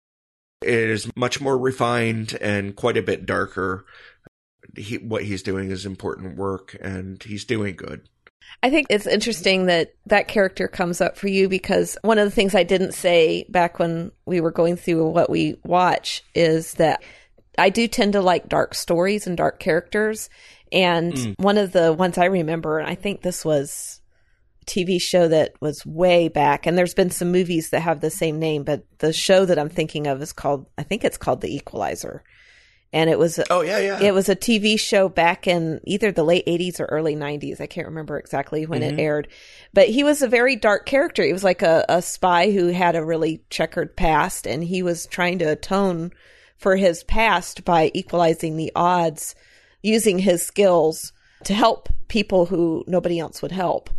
[0.62, 3.84] it is much more refined and quite a bit darker.
[4.76, 8.08] He, what he's doing is important work and he's doing good.
[8.62, 12.34] I think it's interesting that that character comes up for you because one of the
[12.34, 17.02] things I didn't say back when we were going through what we watch is that
[17.58, 20.28] I do tend to like dark stories and dark characters.
[20.72, 21.34] And mm.
[21.38, 24.00] one of the ones I remember, and I think this was
[24.66, 28.38] TV show that was way back, and there's been some movies that have the same
[28.38, 31.54] name, but the show that I'm thinking of is called, I think it's called The
[31.54, 32.24] Equalizer.
[32.92, 34.00] And it was, oh yeah, yeah.
[34.00, 37.60] It was a TV show back in either the late 80s or early 90s.
[37.60, 38.98] I can't remember exactly when mm-hmm.
[38.98, 39.28] it aired,
[39.74, 41.22] but he was a very dark character.
[41.22, 45.06] He was like a, a spy who had a really checkered past, and he was
[45.06, 46.12] trying to atone
[46.56, 49.34] for his past by equalizing the odds
[49.82, 51.12] using his skills
[51.44, 53.90] to help people who nobody else would help.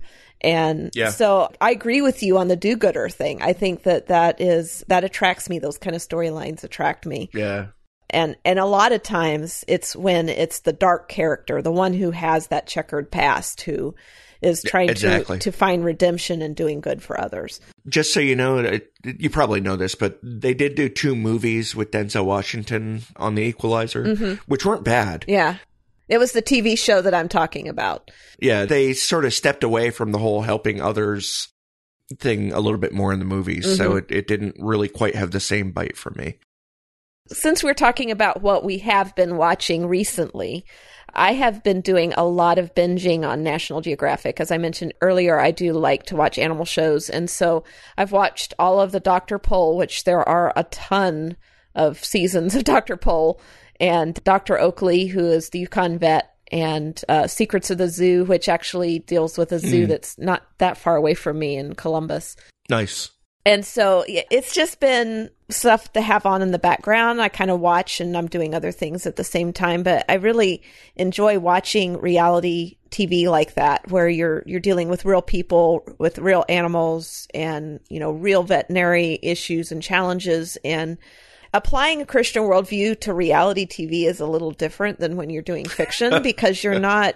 [0.41, 1.09] And yeah.
[1.09, 3.41] so I agree with you on the do-gooder thing.
[3.41, 5.59] I think that that is that attracts me.
[5.59, 7.29] Those kind of storylines attract me.
[7.33, 7.67] Yeah.
[8.09, 12.11] And and a lot of times it's when it's the dark character, the one who
[12.11, 13.95] has that checkered past who
[14.41, 15.39] is trying exactly.
[15.39, 17.59] to to find redemption and doing good for others.
[17.87, 21.91] Just so you know, you probably know this, but they did do two movies with
[21.91, 24.33] Denzel Washington on The Equalizer, mm-hmm.
[24.45, 25.25] which weren't bad.
[25.27, 25.57] Yeah.
[26.07, 28.11] It was the TV show that I'm talking about.
[28.39, 31.49] Yeah, they sort of stepped away from the whole helping others
[32.19, 33.75] thing a little bit more in the movies, mm-hmm.
[33.75, 36.37] so it, it didn't really quite have the same bite for me.
[37.31, 40.65] Since we're talking about what we have been watching recently,
[41.13, 44.39] I have been doing a lot of binging on National Geographic.
[44.39, 47.09] As I mentioned earlier, I do like to watch animal shows.
[47.09, 47.63] And so
[47.97, 49.39] I've watched all of the Dr.
[49.39, 51.37] Pol, which there are a ton
[51.75, 52.97] of seasons of Dr.
[52.97, 53.39] Pol
[53.79, 54.59] and Dr.
[54.59, 59.37] Oakley, who is the Yukon vet, and uh, Secrets of the Zoo, which actually deals
[59.37, 59.89] with a zoo mm.
[59.89, 62.35] that's not that far away from me in Columbus.
[62.69, 63.11] Nice.
[63.47, 67.21] And so it's just been stuff to have on in the background.
[67.21, 70.15] I kind of watch and I'm doing other things at the same time, but I
[70.15, 70.61] really
[70.97, 76.43] enjoy watching reality TV like that where you're you're dealing with real people, with real
[76.49, 80.97] animals and, you know, real veterinary issues and challenges and
[81.53, 85.63] applying a Christian worldview to reality TV is a little different than when you're doing
[85.65, 87.15] fiction because you're not,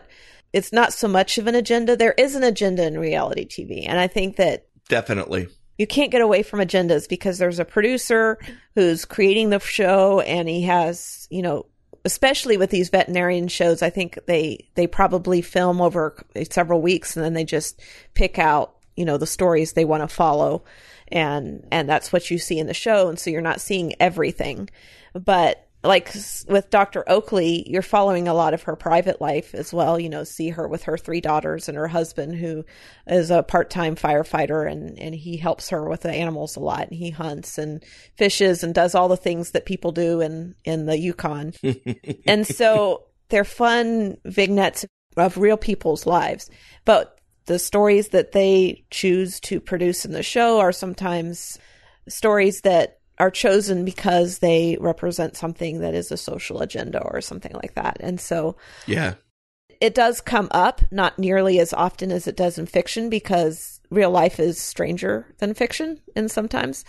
[0.54, 1.98] it's not so much of an agenda.
[1.98, 3.86] There is an agenda in reality TV.
[3.86, 5.50] And I think that definitely
[5.82, 8.38] you can't get away from agendas because there's a producer
[8.76, 11.66] who's creating the show and he has, you know,
[12.06, 17.26] especially with these veterinarian shows, I think they, they probably film over several weeks and
[17.26, 17.82] then they just
[18.14, 20.64] pick out, you know, the stories they want to follow.
[21.08, 23.10] And and that's what you see in the show.
[23.10, 24.70] And so you're not seeing everything.
[25.16, 26.14] But like
[26.48, 27.04] with Dr.
[27.08, 30.00] Oakley, you're following a lot of her private life as well.
[30.00, 32.66] You know, see her with her three daughters and her husband, who
[33.08, 36.90] is a part time firefighter, and, and he helps her with the animals a lot.
[36.90, 37.84] And he hunts and
[38.16, 41.54] fishes and does all the things that people do in, in the Yukon.
[42.28, 44.86] and so they're fun vignettes
[45.18, 46.50] of real people's lives.
[46.86, 51.58] But the stories that they choose to produce in the show are sometimes
[52.08, 57.52] stories that are chosen because they represent something that is a social agenda or something
[57.54, 57.98] like that.
[58.00, 58.56] And so,
[58.88, 59.14] yeah,
[59.80, 64.10] it does come up, not nearly as often as it does in fiction because real
[64.10, 66.84] life is stranger than fiction and sometimes.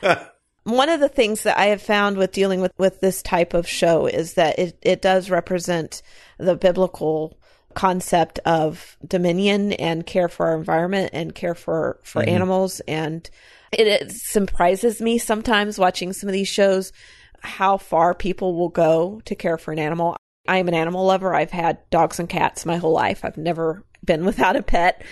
[0.62, 3.66] One of the things that I have found with dealing with, with this type of
[3.66, 6.00] show is that it, it does represent
[6.38, 7.36] the biblical
[7.74, 12.36] concept of dominion and care for our environment and care for for mm-hmm.
[12.36, 13.28] animals and
[13.72, 16.92] it, it surprises me sometimes watching some of these shows
[17.40, 20.16] how far people will go to care for an animal.
[20.46, 21.34] I am an animal lover.
[21.34, 23.24] I've had dogs and cats my whole life.
[23.24, 25.02] I've never been without a pet.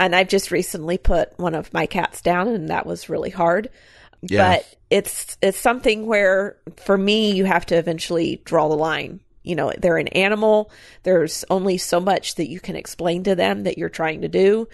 [0.00, 3.70] And I've just recently put one of my cats down and that was really hard.
[4.22, 4.56] Yeah.
[4.56, 9.54] But it's it's something where for me you have to eventually draw the line you
[9.54, 10.70] know, they're an animal.
[11.04, 14.68] There's only so much that you can explain to them that you're trying to do.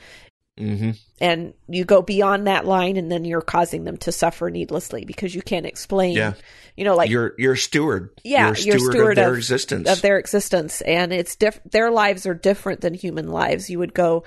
[0.58, 0.90] Mm-hmm.
[1.20, 5.34] And you go beyond that line and then you're causing them to suffer needlessly because
[5.34, 6.34] you can't explain, Yeah.
[6.76, 8.10] you know, like you're you're a steward.
[8.22, 9.88] Yeah, you're steward, steward of their of- existence.
[9.88, 13.94] of their existence and it's diff- their lives are different than human lives you would
[13.94, 14.24] go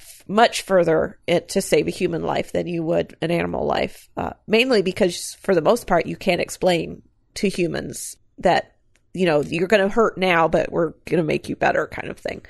[0.00, 4.08] f- much further it, to save a human life than you would an animal life
[4.16, 7.02] uh, mainly because for the most part you can't explain
[7.34, 8.76] to humans that
[9.12, 12.08] you know you're going to hurt now but we're going to make you better kind
[12.08, 12.40] of thing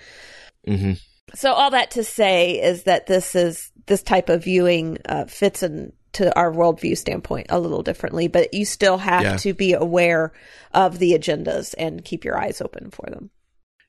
[0.66, 0.92] hmm
[1.36, 5.62] so all that to say is that this is this type of viewing uh, fits
[5.62, 9.36] into our worldview standpoint a little differently, but you still have Yeah.
[9.36, 10.32] to be aware
[10.72, 13.30] of the agendas and keep your eyes open for them.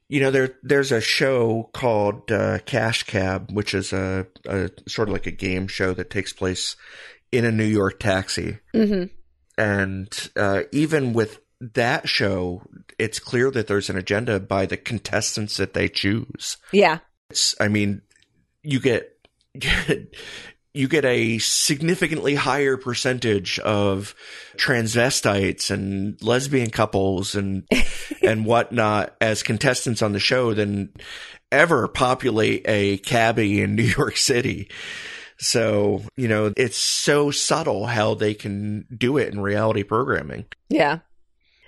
[0.09, 5.09] You know, there there's a show called uh, Cash Cab, which is a, a sort
[5.09, 6.75] of like a game show that takes place
[7.31, 8.59] in a New York taxi.
[8.73, 9.05] hmm
[9.57, 12.61] And uh, even with that show,
[12.99, 16.57] it's clear that there's an agenda by the contestants that they choose.
[16.71, 16.99] Yeah,
[17.29, 18.01] It's, I mean,
[18.63, 19.13] you get
[20.73, 24.15] you get a significantly higher percentage of
[24.57, 27.67] transvestites and lesbian couples and
[28.21, 30.93] and whatnot as contestants on the show than
[31.51, 34.69] ever populate a cabbie in New York City.
[35.39, 40.45] So, you know, it's so subtle how they can do it in reality programming.
[40.69, 40.99] yeah,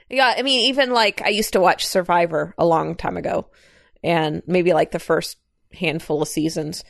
[0.10, 0.34] yeah.
[0.36, 3.48] I mean, even like I used to watch Survivor a long time ago,
[4.04, 5.38] and maybe like the first
[5.74, 6.84] handful of seasons.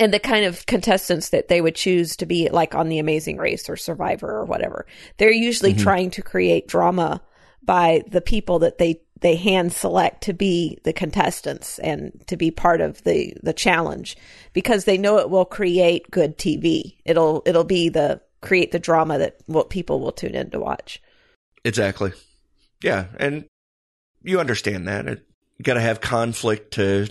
[0.00, 3.38] And the kind of contestants that they would choose to be like on The Amazing
[3.38, 5.82] Race or Survivor or whatever, they're usually Mhm.
[5.82, 7.20] trying to create drama
[7.62, 12.52] by the people that they they hand select to be the contestants and to be
[12.52, 14.16] part of the the challenge
[14.52, 16.98] because they know it will create good TV.
[17.04, 21.02] It'll it'll be the create the drama that what people will tune in to watch.
[21.64, 22.12] Exactly.
[22.80, 23.46] Yeah, and
[24.22, 25.08] you understand that.
[25.08, 25.26] It,
[25.58, 27.08] you got to have conflict to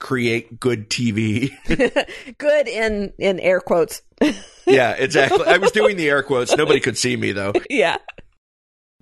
[0.00, 1.50] create good TV.
[2.38, 4.02] good in in air quotes.
[4.66, 5.46] yeah, exactly.
[5.46, 6.56] I was doing the air quotes.
[6.56, 7.52] Nobody could see me though.
[7.70, 7.98] yeah.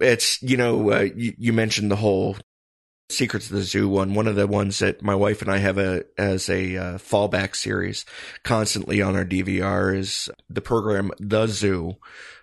[0.01, 2.37] It's you know uh, you, you mentioned the whole
[3.11, 4.13] Secrets of the Zoo one.
[4.13, 7.57] One of the ones that my wife and I have a as a uh, fallback
[7.57, 8.05] series
[8.45, 11.97] constantly on our DVR is the program The Zoo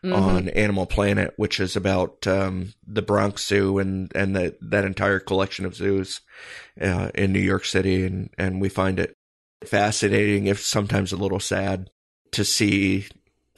[0.03, 0.13] Mhm.
[0.15, 5.19] on Animal Planet, which is about um, the Bronx Zoo and and the, that entire
[5.19, 6.21] collection of zoos
[6.81, 9.13] uh, in New York City, and and we find it
[9.63, 11.89] fascinating, if sometimes a little sad,
[12.31, 13.05] to see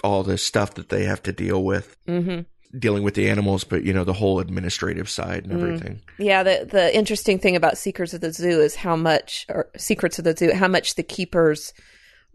[0.03, 2.45] all the stuff that they have to deal with Mhm.
[2.77, 5.63] Dealing with the animals, but you know the whole administrative side and Mm.
[5.63, 6.01] everything.
[6.17, 10.17] Yeah, the the interesting thing about Secrets of the Zoo is how much or Secrets
[10.19, 11.73] of the Zoo, how much the keepers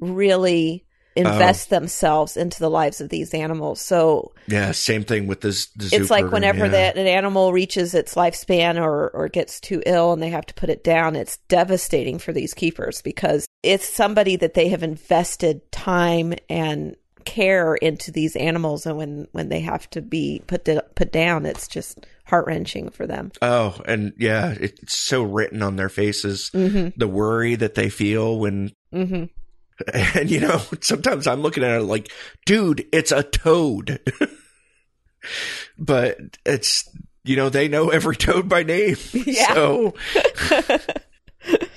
[0.00, 3.82] really invest themselves into the lives of these animals.
[3.82, 5.68] So Yeah, same thing with this.
[5.78, 6.70] It's like program, whenever yeah.
[6.70, 10.54] that an animal reaches its lifespan or or gets too ill and they have to
[10.54, 15.70] put it down, it's devastating for these keepers because it's somebody that they have invested
[15.70, 20.84] time and care into these animals and when when they have to be put to,
[20.94, 23.30] put down it's just heart-wrenching for them.
[23.42, 26.50] Oh, and yeah, it's so written on their faces.
[26.54, 26.94] Mhm.
[26.96, 29.28] The worry that they feel when, Mhm.
[30.14, 32.10] and you know, sometimes I'm looking at it like,
[32.46, 34.00] dude, it's a toad.
[35.78, 36.88] but it's,
[37.24, 38.96] you know, they know every toad by name.
[39.12, 39.54] Yeah.
[39.54, 39.94] So,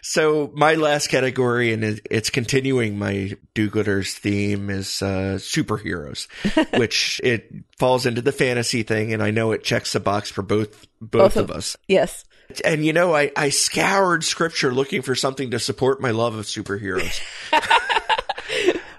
[0.08, 6.28] so my last category, and it's continuing my do-gooders theme, is uh, superheroes,
[6.78, 10.44] which it falls into the fantasy thing, and I know it checks the box for
[10.44, 11.76] both both, Both of of- us.
[11.88, 12.24] Yes.
[12.64, 16.46] And you know, I, I scoured scripture looking for something to support my love of
[16.46, 17.20] superheroes.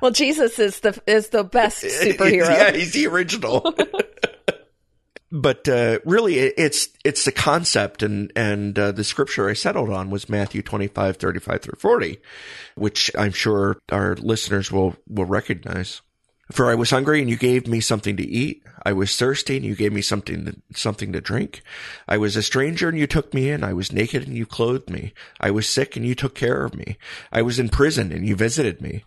[0.03, 2.51] Well, Jesus is the is the best superhero.
[2.51, 3.75] yeah, he's the original.
[5.37, 10.11] But uh, really, it's it's the concept, and and uh, the scripture I settled on
[10.11, 12.19] was Matthew twenty five thirty five through forty,
[12.75, 16.01] which I'm sure our listeners will will recognize.
[16.53, 18.63] For I was hungry, and you gave me something to eat.
[18.85, 21.63] I was thirsty, and you gave me something to, something to drink.
[22.07, 23.65] I was a stranger, and you took me in.
[23.65, 25.13] I was naked, and you clothed me.
[25.41, 26.99] I was sick, and you took care of me.
[27.33, 29.03] I was in prison, and you visited me.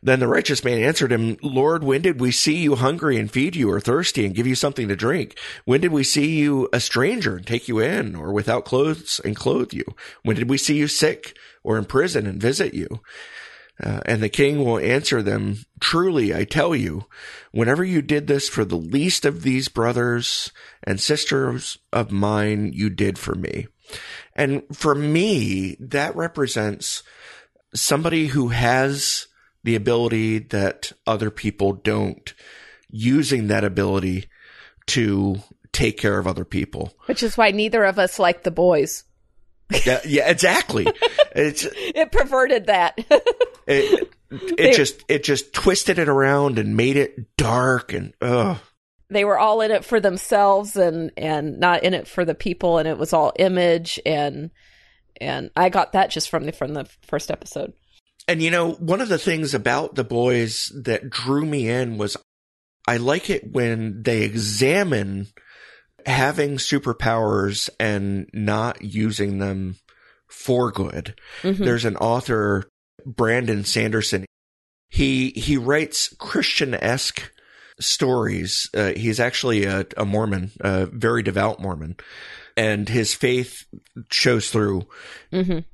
[0.00, 3.56] Then the righteous man answered him, Lord, when did we see you hungry and feed
[3.56, 5.36] you, or thirsty and give you something to drink?
[5.64, 9.34] When did we see you a stranger and take you in, or without clothes and
[9.34, 9.84] clothe you?
[10.22, 13.00] When did we see you sick or in prison and visit you?
[13.82, 17.04] Uh, and the king will answer them, Truly, I tell you,
[17.52, 20.50] whenever you did this for the least of these brothers
[20.82, 23.66] and sisters of mine, you did for me.
[24.34, 27.02] And for me, that represents
[27.74, 29.26] somebody who has
[29.62, 32.32] the ability that other people don't,
[32.88, 34.26] using that ability
[34.86, 36.92] to take care of other people.
[37.06, 39.04] Which is why neither of us like the boys.
[39.84, 40.86] Yeah, yeah, exactly.
[41.34, 42.94] it's It perverted that.
[43.66, 48.58] it, it just it just twisted it around and made it dark and ugh.
[49.08, 52.78] they were all in it for themselves and and not in it for the people
[52.78, 54.50] and it was all image and
[55.20, 57.72] and I got that just from the from the first episode.
[58.28, 62.16] And you know, one of the things about the boys that drew me in was
[62.86, 65.28] I like it when they examine
[66.06, 69.76] having superpowers and not using them
[70.28, 71.14] for good.
[71.42, 71.58] Mhm.
[71.58, 72.68] There's an author,
[73.04, 74.24] Brandon Sanderson.
[74.88, 77.30] He he writes Christian-esque
[77.80, 78.68] stories.
[78.74, 81.96] Uh, he's actually a, a Mormon, a very devout Mormon,
[82.56, 83.64] and his faith
[84.10, 84.86] shows through
[85.32, 85.64] Mhm.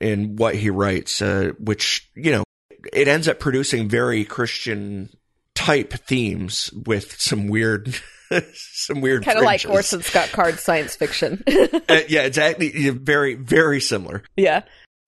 [0.00, 2.44] in what he writes, uh, which, you know,
[2.92, 5.10] it ends up producing very Christian
[5.54, 7.94] type themes with some weird,
[8.54, 9.64] some weird, Kind of like.
[9.68, 11.42] Orson Scott Card science fiction.
[11.88, 12.88] Uh, yeah, exactly.
[12.90, 14.22] Very, very similar.
[14.36, 14.62] yeah.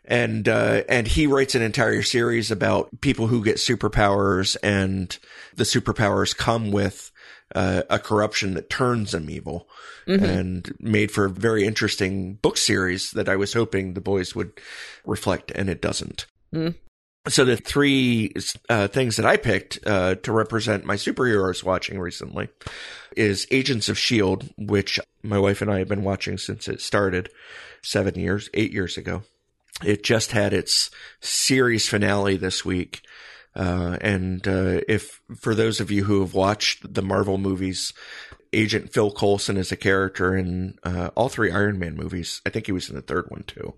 [0.07, 5.17] And, uh, and he writes an entire series about people who get superpowers and
[5.55, 7.11] the superpowers come with,
[7.55, 9.67] uh, a corruption that turns them evil
[10.07, 10.23] Mhm.
[10.23, 14.53] and made for a very interesting book series that I was hoping the boys would
[15.07, 16.27] reflect, and it doesn't.
[16.55, 16.75] Mm.
[17.27, 18.35] So the three
[18.69, 22.49] uh, things that I picked uh, to represent my superheroes watching recently
[23.17, 27.31] is Agents of Shield, which my wife and I have been watching since it started
[27.83, 29.23] seven years, eight years ago.
[29.83, 33.01] It just had its series finale this week.
[33.57, 37.95] Uh, and uh, if for those of you who have watched the Marvel movies,
[38.53, 42.43] Agent Phil Coulson is a character in uh, all three Iron Man movies.
[42.45, 43.75] I think he was in the third one too.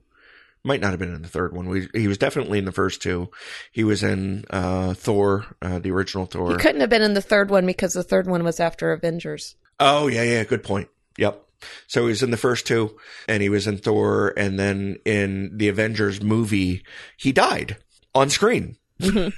[0.66, 1.68] Might not have been in the third one.
[1.68, 3.30] We, he was definitely in the first two.
[3.70, 6.50] He was in uh, Thor, uh, the original Thor.
[6.50, 9.54] He couldn't have been in the third one because the third one was after Avengers.
[9.78, 10.88] Oh yeah, yeah, good point.
[11.18, 11.40] Yep.
[11.86, 12.96] So he was in the first two,
[13.28, 16.82] and he was in Thor, and then in the Avengers movie,
[17.16, 17.76] he died
[18.14, 19.32] on screen, Mhm.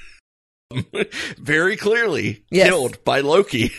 [1.39, 2.69] very clearly Yes.
[2.69, 3.73] killed by Loki.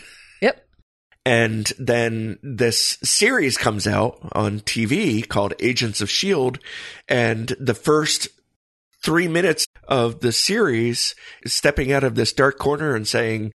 [1.26, 6.60] And then this series comes out on TV called Agents of S.H.I.E.L.D.
[7.08, 8.30] And the first
[9.04, 13.52] three minutes of the series is stepping out of this dark corner and saying,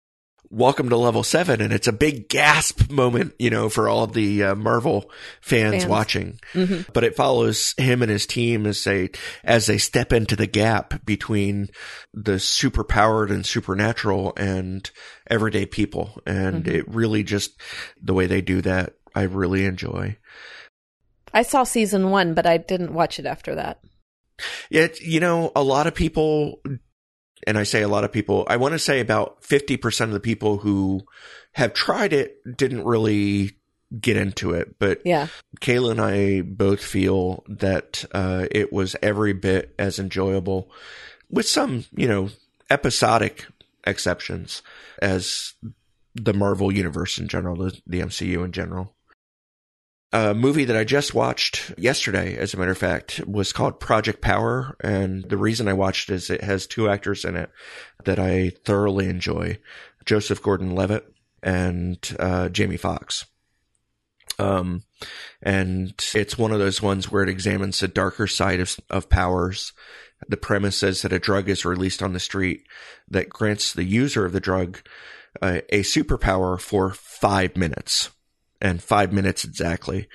[0.54, 1.62] Welcome to level seven.
[1.62, 5.86] And it's a big gasp moment, you know, for all the uh, Marvel fans, Fans.
[5.88, 6.39] watching.
[6.52, 9.12] hmm But it follows him and his team as they,
[9.45, 11.70] as they step into the gap between
[12.14, 14.91] the superpowered and supernatural and
[15.30, 16.22] everyday people.
[16.26, 16.74] And Mhm.
[16.74, 17.58] it really just,
[18.02, 20.18] the way they do that, I really enjoy.
[21.34, 23.80] I saw season one, but I didn't watch it after that.
[24.70, 26.62] Yet, you know, a lot of people,
[27.47, 30.19] and I say a lot of people, I want to say about 50% of the
[30.19, 31.01] people who
[31.53, 33.57] have tried it didn't really
[33.99, 34.77] get into it.
[34.79, 35.27] But Yeah.
[35.59, 40.71] Kayla and I both feel that uh, it was every bit as enjoyable,
[41.29, 42.29] with some, you know,
[42.69, 43.47] episodic
[43.85, 44.61] exceptions,
[45.01, 45.53] as
[46.15, 48.95] the Marvel Universe in general, the, the MCU in general.
[50.14, 54.22] A movie that I just watched yesterday, as a matter of fact, was called Project
[54.22, 54.76] Power.
[54.82, 57.49] And the reason I watched it is it has two actors in it
[58.03, 59.59] that I thoroughly enjoy
[60.03, 61.05] Joseph Gordon Levitt
[61.41, 63.26] and uh, Jamie Foxx.
[64.38, 64.84] Um,
[65.41, 69.72] and it's one of those ones where it examines the darker side of, of powers.
[70.28, 72.68] The premise is that a drug is released on the street
[73.09, 74.80] that grants the user of the drug
[75.41, 78.09] uh, a superpower for five minutes
[78.62, 80.07] and five minutes exactly.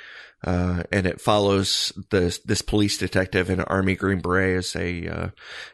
[0.44, 5.28] Uh, and it follows this, this police detective and Army Green Beret as they, uh,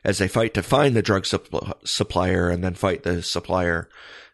[0.04, 3.88] as they fight to find the drug supp- supplier and then fight the supplier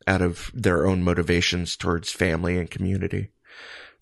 [0.07, 3.31] out of their own motivations towards family and community.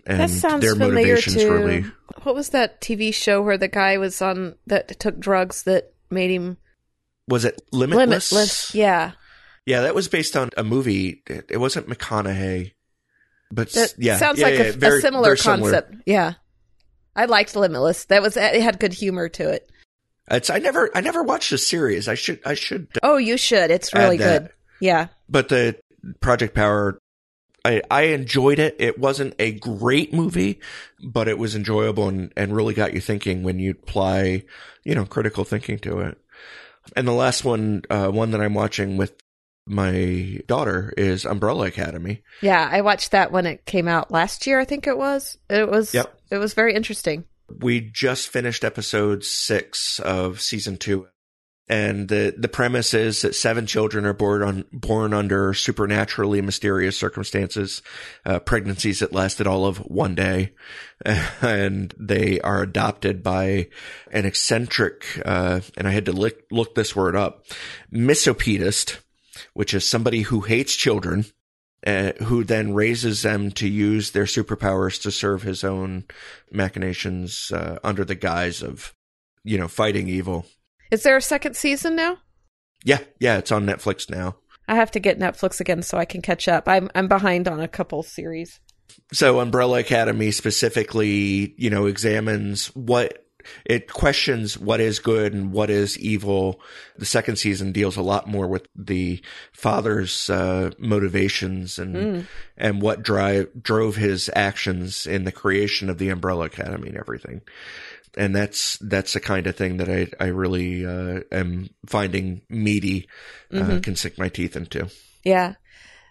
[0.06, 1.84] And that sounds their familiar motivations to really,
[2.22, 6.30] what was that TV show where the guy was on that took drugs that made
[6.30, 6.58] him
[7.28, 8.30] was it limitless?
[8.30, 8.74] limitless?
[8.74, 9.12] Yeah,
[9.64, 11.24] Yeah, that was based on a movie.
[11.26, 12.74] It, it wasn't McConaughey,
[13.50, 15.70] but that yeah, sounds yeah, like yeah, a, very- a similar very similar.
[15.72, 15.94] concept.
[16.06, 16.34] Yeah,
[17.14, 18.04] I liked Limitless.
[18.06, 19.70] That was it had good humor to it.
[20.30, 22.08] It's I never I never watched the series.
[22.08, 22.88] I should I should.
[23.02, 23.70] Oh, you should.
[23.70, 24.42] It's really that.
[24.42, 24.50] good.
[24.80, 25.76] Yeah, But the
[26.20, 26.98] Project Power,
[27.64, 28.76] I I enjoyed it.
[28.78, 30.60] It wasn't a great movie,
[31.02, 34.42] but it was enjoyable and and really got you thinking when you apply
[34.84, 36.18] you know critical thinking to it.
[36.94, 39.14] And the last one, uh, one that I'm watching with
[39.66, 42.22] my daughter is Umbrella Academy.
[42.40, 42.68] yeah.
[42.70, 44.60] I watched that when it came out last year.
[44.60, 45.38] I think it was.
[45.50, 45.92] It was.
[45.92, 46.18] Yep.
[46.30, 47.24] It was very interesting.
[47.60, 51.06] We just finished episode six of season two.
[51.68, 56.96] And the, the premise is that seven children are born on, born under supernaturally mysterious
[56.96, 57.82] circumstances,
[58.24, 60.52] uh, pregnancies that lasted all of one day.
[61.42, 63.68] And they are adopted by
[64.10, 67.44] an eccentric, uh, and I had to look, look this word up,
[67.92, 68.98] misopedist,
[69.56, 71.24] which is somebody who hates children
[71.86, 76.04] uh, who then raises them to use their superpowers to serve his own
[76.50, 78.92] machinations uh, under the guise of,
[79.44, 80.44] you know, fighting evil.
[80.90, 82.18] Is there a second season now?
[82.84, 84.36] Yeah, yeah, it's on Netflix now.
[84.68, 86.68] I have to get Netflix again so I can catch up.
[86.68, 88.60] I'm I'm behind on a couple series.
[89.12, 93.25] So Umbrella Academy specifically, you know, examines what
[93.64, 96.60] it questions what is good and what is evil.
[96.96, 102.26] The second season deals a lot more with the father's uh, motivations and mm.
[102.56, 107.42] and what drive drove his actions in the creation of the Umbrella Academy and everything.
[108.16, 113.08] And that's that's the kind of thing that I I really uh, am finding meaty,
[113.52, 113.78] uh, mm-hmm.
[113.80, 114.88] can sink my teeth into.
[115.24, 115.54] Yeah.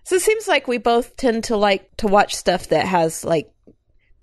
[0.04, 3.52] So it seems like we both tend to like to watch stuff that has like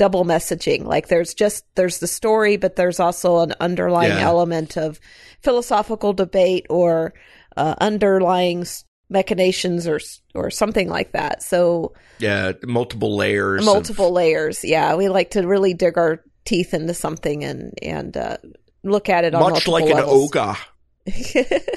[0.02, 0.84] double messaging.
[0.84, 4.26] Like there's just there's the story, but there's also an underlying yeah.
[4.26, 4.98] element of
[5.42, 7.14] philosophical debate or
[7.56, 8.66] uh, underlying
[9.08, 10.00] machinations or
[10.34, 11.44] or something like that.
[11.44, 13.64] So yeah, multiple layers.
[13.64, 14.14] Multiple of...
[14.14, 14.64] layers.
[14.64, 18.38] Yeah, we like to really dig our teeth into something and and uh,
[18.82, 20.32] look at it much like levels.
[20.34, 20.56] an ogre,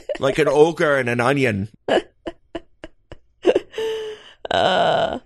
[0.19, 1.69] like an ogre and an onion.
[4.49, 5.19] uh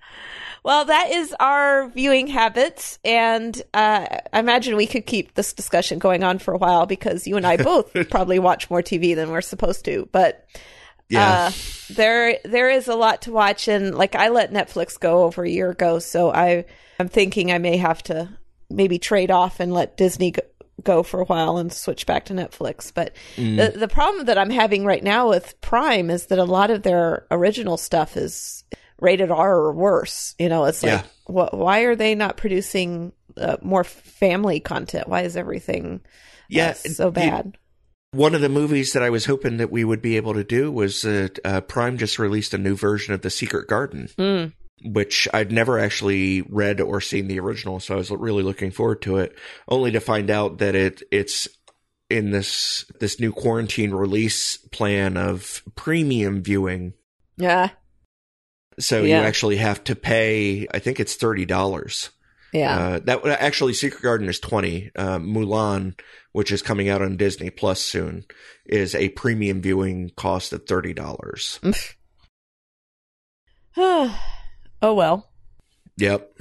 [0.63, 5.99] well, that is our viewing habits, and uh, I imagine we could keep this discussion
[5.99, 9.31] going on for a while because you and I both probably watch more TV than
[9.31, 10.07] we're supposed to.
[10.11, 10.45] But
[11.09, 11.49] yeah.
[11.49, 11.51] Uh,
[11.89, 15.49] there there is a lot to watch, and like I let Netflix go over a
[15.49, 16.65] year ago, so I
[16.99, 18.29] I'm thinking I may have to
[18.69, 20.43] maybe trade off and let Disney go,
[20.83, 22.93] go for a while and switch back to Netflix.
[22.93, 23.57] But mm.
[23.57, 26.83] the the problem that I'm having right now with Prime is that a lot of
[26.83, 28.63] their original stuff is
[28.99, 30.35] rated R or worse.
[30.39, 31.03] You know, it's like, yeah.
[31.25, 35.07] what, why are they not producing uh, more family content?
[35.07, 36.01] Why is everything
[36.49, 37.57] yeah, uh, so bad?
[38.11, 40.71] one of the movies that I was hoping that we would be able to do
[40.71, 44.09] was uh, uh, Prime just released a new version of The Secret Garden.
[44.17, 44.53] Mm.
[44.85, 49.01] Which I'd never actually read or seen the original, so I was really looking forward
[49.01, 49.35] to it.
[49.67, 51.49] Only to find out that it it's
[52.09, 56.93] in this this new quarantine release plan of premium viewing.
[57.35, 57.71] Yeah.
[58.79, 59.21] So yeah.
[59.21, 60.67] you actually have to pay.
[60.73, 62.09] I think it's thirty dollars.
[62.53, 62.79] Yeah.
[62.79, 64.91] Uh, that actually Secret Garden is twenty.
[64.95, 65.99] Uh, Mulan,
[66.31, 68.25] which is coming out on Disney Plus soon,
[68.65, 71.59] is a premium viewing cost of thirty dollars.
[73.77, 74.13] oh
[74.81, 75.29] well.
[75.97, 76.31] Yep.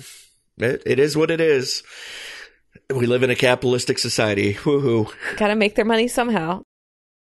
[0.58, 1.82] It, it is what it is.
[2.90, 4.54] We live in a capitalistic society.
[4.54, 5.12] Woohoo.
[5.36, 6.62] Gotta make their money somehow.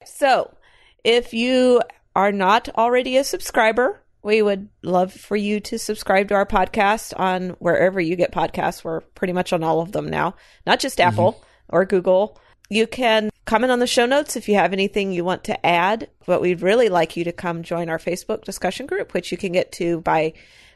[0.04, 0.56] So,
[1.04, 1.80] if you
[2.16, 7.12] are not already a subscriber, we would love for you to subscribe to our podcast
[7.16, 8.82] on wherever you get podcasts.
[8.82, 10.34] We're pretty much on all of them now,
[10.66, 11.08] not just mm-hmm.
[11.08, 11.76] Apple mm-hmm.
[11.76, 12.40] or Google.
[12.70, 16.08] You can comment on the show notes if you have anything you want to add.
[16.26, 19.52] But we'd really like you to come join our Facebook discussion group, which you can
[19.52, 20.32] get to by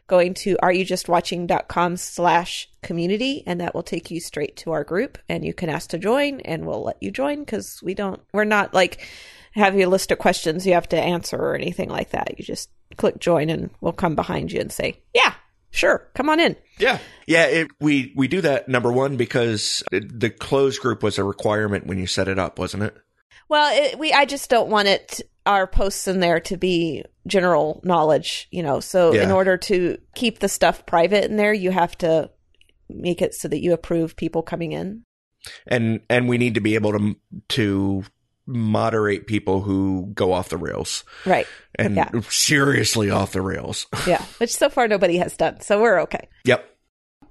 [0.09, 5.45] going to areyoujustwatching.com slash community and that will take you straight to our group and
[5.45, 8.73] you can ask to join and we'll let you join because we don't we're not
[8.73, 9.07] like
[9.53, 12.45] have you a list of questions you have to answer or anything like that you
[12.45, 15.35] just click join and we'll come behind you and say, yeah,
[15.71, 16.57] sure, come on in.
[16.79, 16.99] Yeah.
[17.27, 17.47] Yeah.
[17.47, 21.99] It, we, we do that number one because the closed group was a requirement when
[21.99, 22.97] you set it up, wasn't it?
[23.49, 27.81] Well, it, we, I just don't want it, our posts in there to be general
[27.83, 29.23] knowledge, you know, so yeah.
[29.23, 32.31] in order to keep the stuff private in there, you have to
[32.91, 35.05] make it so that you approve people coming in.
[35.67, 37.17] And, and we need to be able to,
[37.51, 38.05] to
[38.49, 41.05] moderate people who go off the rails.
[41.27, 41.47] Right.
[41.75, 42.11] And yeah.
[42.29, 43.87] seriously off the rails.
[44.07, 44.25] yeah.
[44.39, 45.61] Which so far nobody has done.
[45.61, 46.29] So we're okay.
[46.45, 46.65] Yep.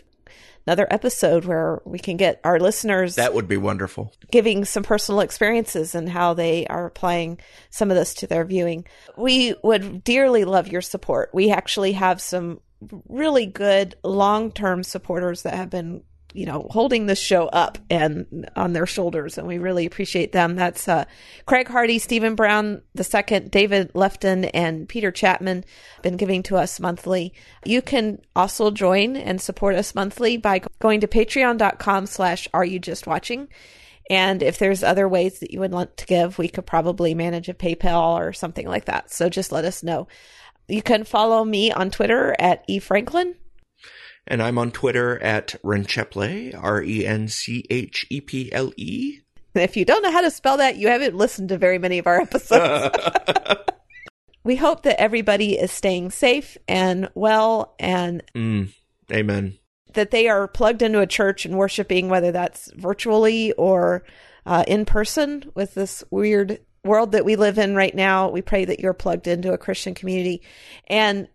[0.68, 3.16] another episode where we can get our listeners.
[3.16, 4.14] That would be wonderful.
[4.32, 8.86] Giving some personal experiences and how they are applying some of this to their viewing.
[9.18, 11.32] We would dearly love your support.
[11.34, 12.62] We actually have some
[13.08, 16.04] really good long term supporters that have been
[16.34, 20.56] you know, holding this show up and on their shoulders, and we really appreciate them.
[20.56, 21.06] That's uh,
[21.46, 25.66] Craig Hardy, Stephen Brown the second, David Lefton, and Peter Chapman
[26.02, 27.34] been giving to us monthly.
[27.66, 32.80] You can also join and support us monthly by going to patreon.com slash are you
[32.80, 33.48] just watching.
[34.10, 37.48] And if there's other ways that you would want to give, we could probably manage
[37.48, 39.12] a PayPal or something like that.
[39.12, 40.08] So just let us know.
[40.68, 43.36] You can follow me on Twitter at efranklin.
[44.28, 49.20] And I'm on Twitter at Rencheple, R E N C H E P L E.
[49.56, 52.08] If you don't know how to spell that, you haven't listened to very many of
[52.08, 52.98] our episodes.
[54.44, 58.74] we hope that everybody is staying safe and well and mm,
[59.12, 59.58] amen.
[59.94, 64.04] That they are plugged into a church and worshiping, whether that's virtually or
[64.46, 68.30] uh, in person with this weird world that we live in right now.
[68.30, 70.42] We pray that you're plugged into a Christian community.
[70.88, 71.28] And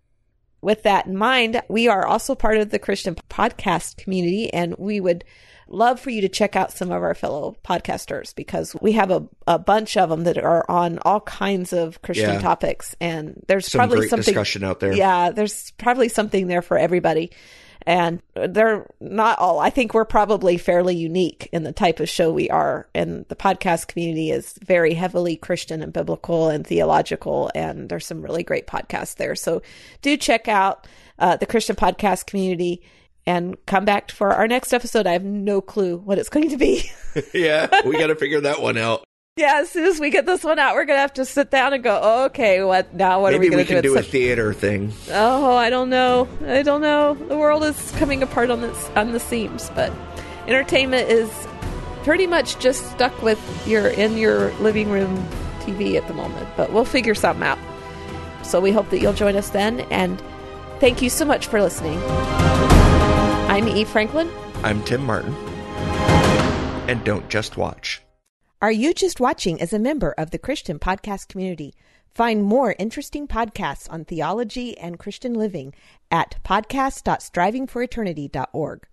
[0.67, 4.99] with that in mind, we are also part of the Christian podcast community, and we
[4.99, 5.23] would
[5.69, 9.25] love for you to check out some of our fellow podcasters because we have a,
[9.47, 12.41] a bunch of them that are on all kinds of Christian yeah.
[12.41, 14.93] topics, and there's some probably something discussion out there.
[14.93, 17.31] Yeah, there's probably something there for everybody.
[17.87, 22.33] And they're not all, I think we're probably fairly unique in the type of show
[22.33, 22.89] we are.
[22.95, 27.51] And the podcast community is very heavily Christian and biblical and theological.
[27.55, 29.37] And there's some really great podcasts there.
[29.37, 29.63] So
[30.03, 30.89] do check out
[31.21, 32.83] uh, the Christian podcast community
[33.25, 35.07] and come back for our next episode.
[35.07, 36.91] I have no clue what it's going to be.
[37.35, 39.06] yeah, we got to figure that one out.
[39.37, 41.75] Yeah, as soon as we get this one out, we're gonna have to sit down
[41.75, 42.25] and go.
[42.25, 43.21] Okay, what now?
[43.21, 43.93] What Maybe are we gonna we can do?
[43.93, 44.95] do a theater thing.
[45.11, 46.27] Oh, I don't know.
[46.47, 47.13] I don't know.
[47.13, 49.93] The world is coming apart on the on the seams, but
[50.47, 51.31] entertainment is
[52.03, 53.39] pretty much just stuck with
[53.69, 55.23] your in your living room
[55.61, 56.49] TV at the moment.
[56.57, 57.59] But we'll figure something out.
[58.43, 60.19] So we hope that you'll join us then, and
[60.81, 61.99] thank you so much for listening.
[63.51, 63.85] I'm E.
[63.85, 64.31] Franklin.
[64.65, 65.35] I'm Tim Martin.
[66.89, 68.01] And don't just watch.
[68.67, 71.73] Are You Just Watching as a member of the Christian podcast community?
[72.13, 75.73] Find more interesting podcasts on theology and Christian living
[76.11, 78.87] at podcast.strivingforeternity.org.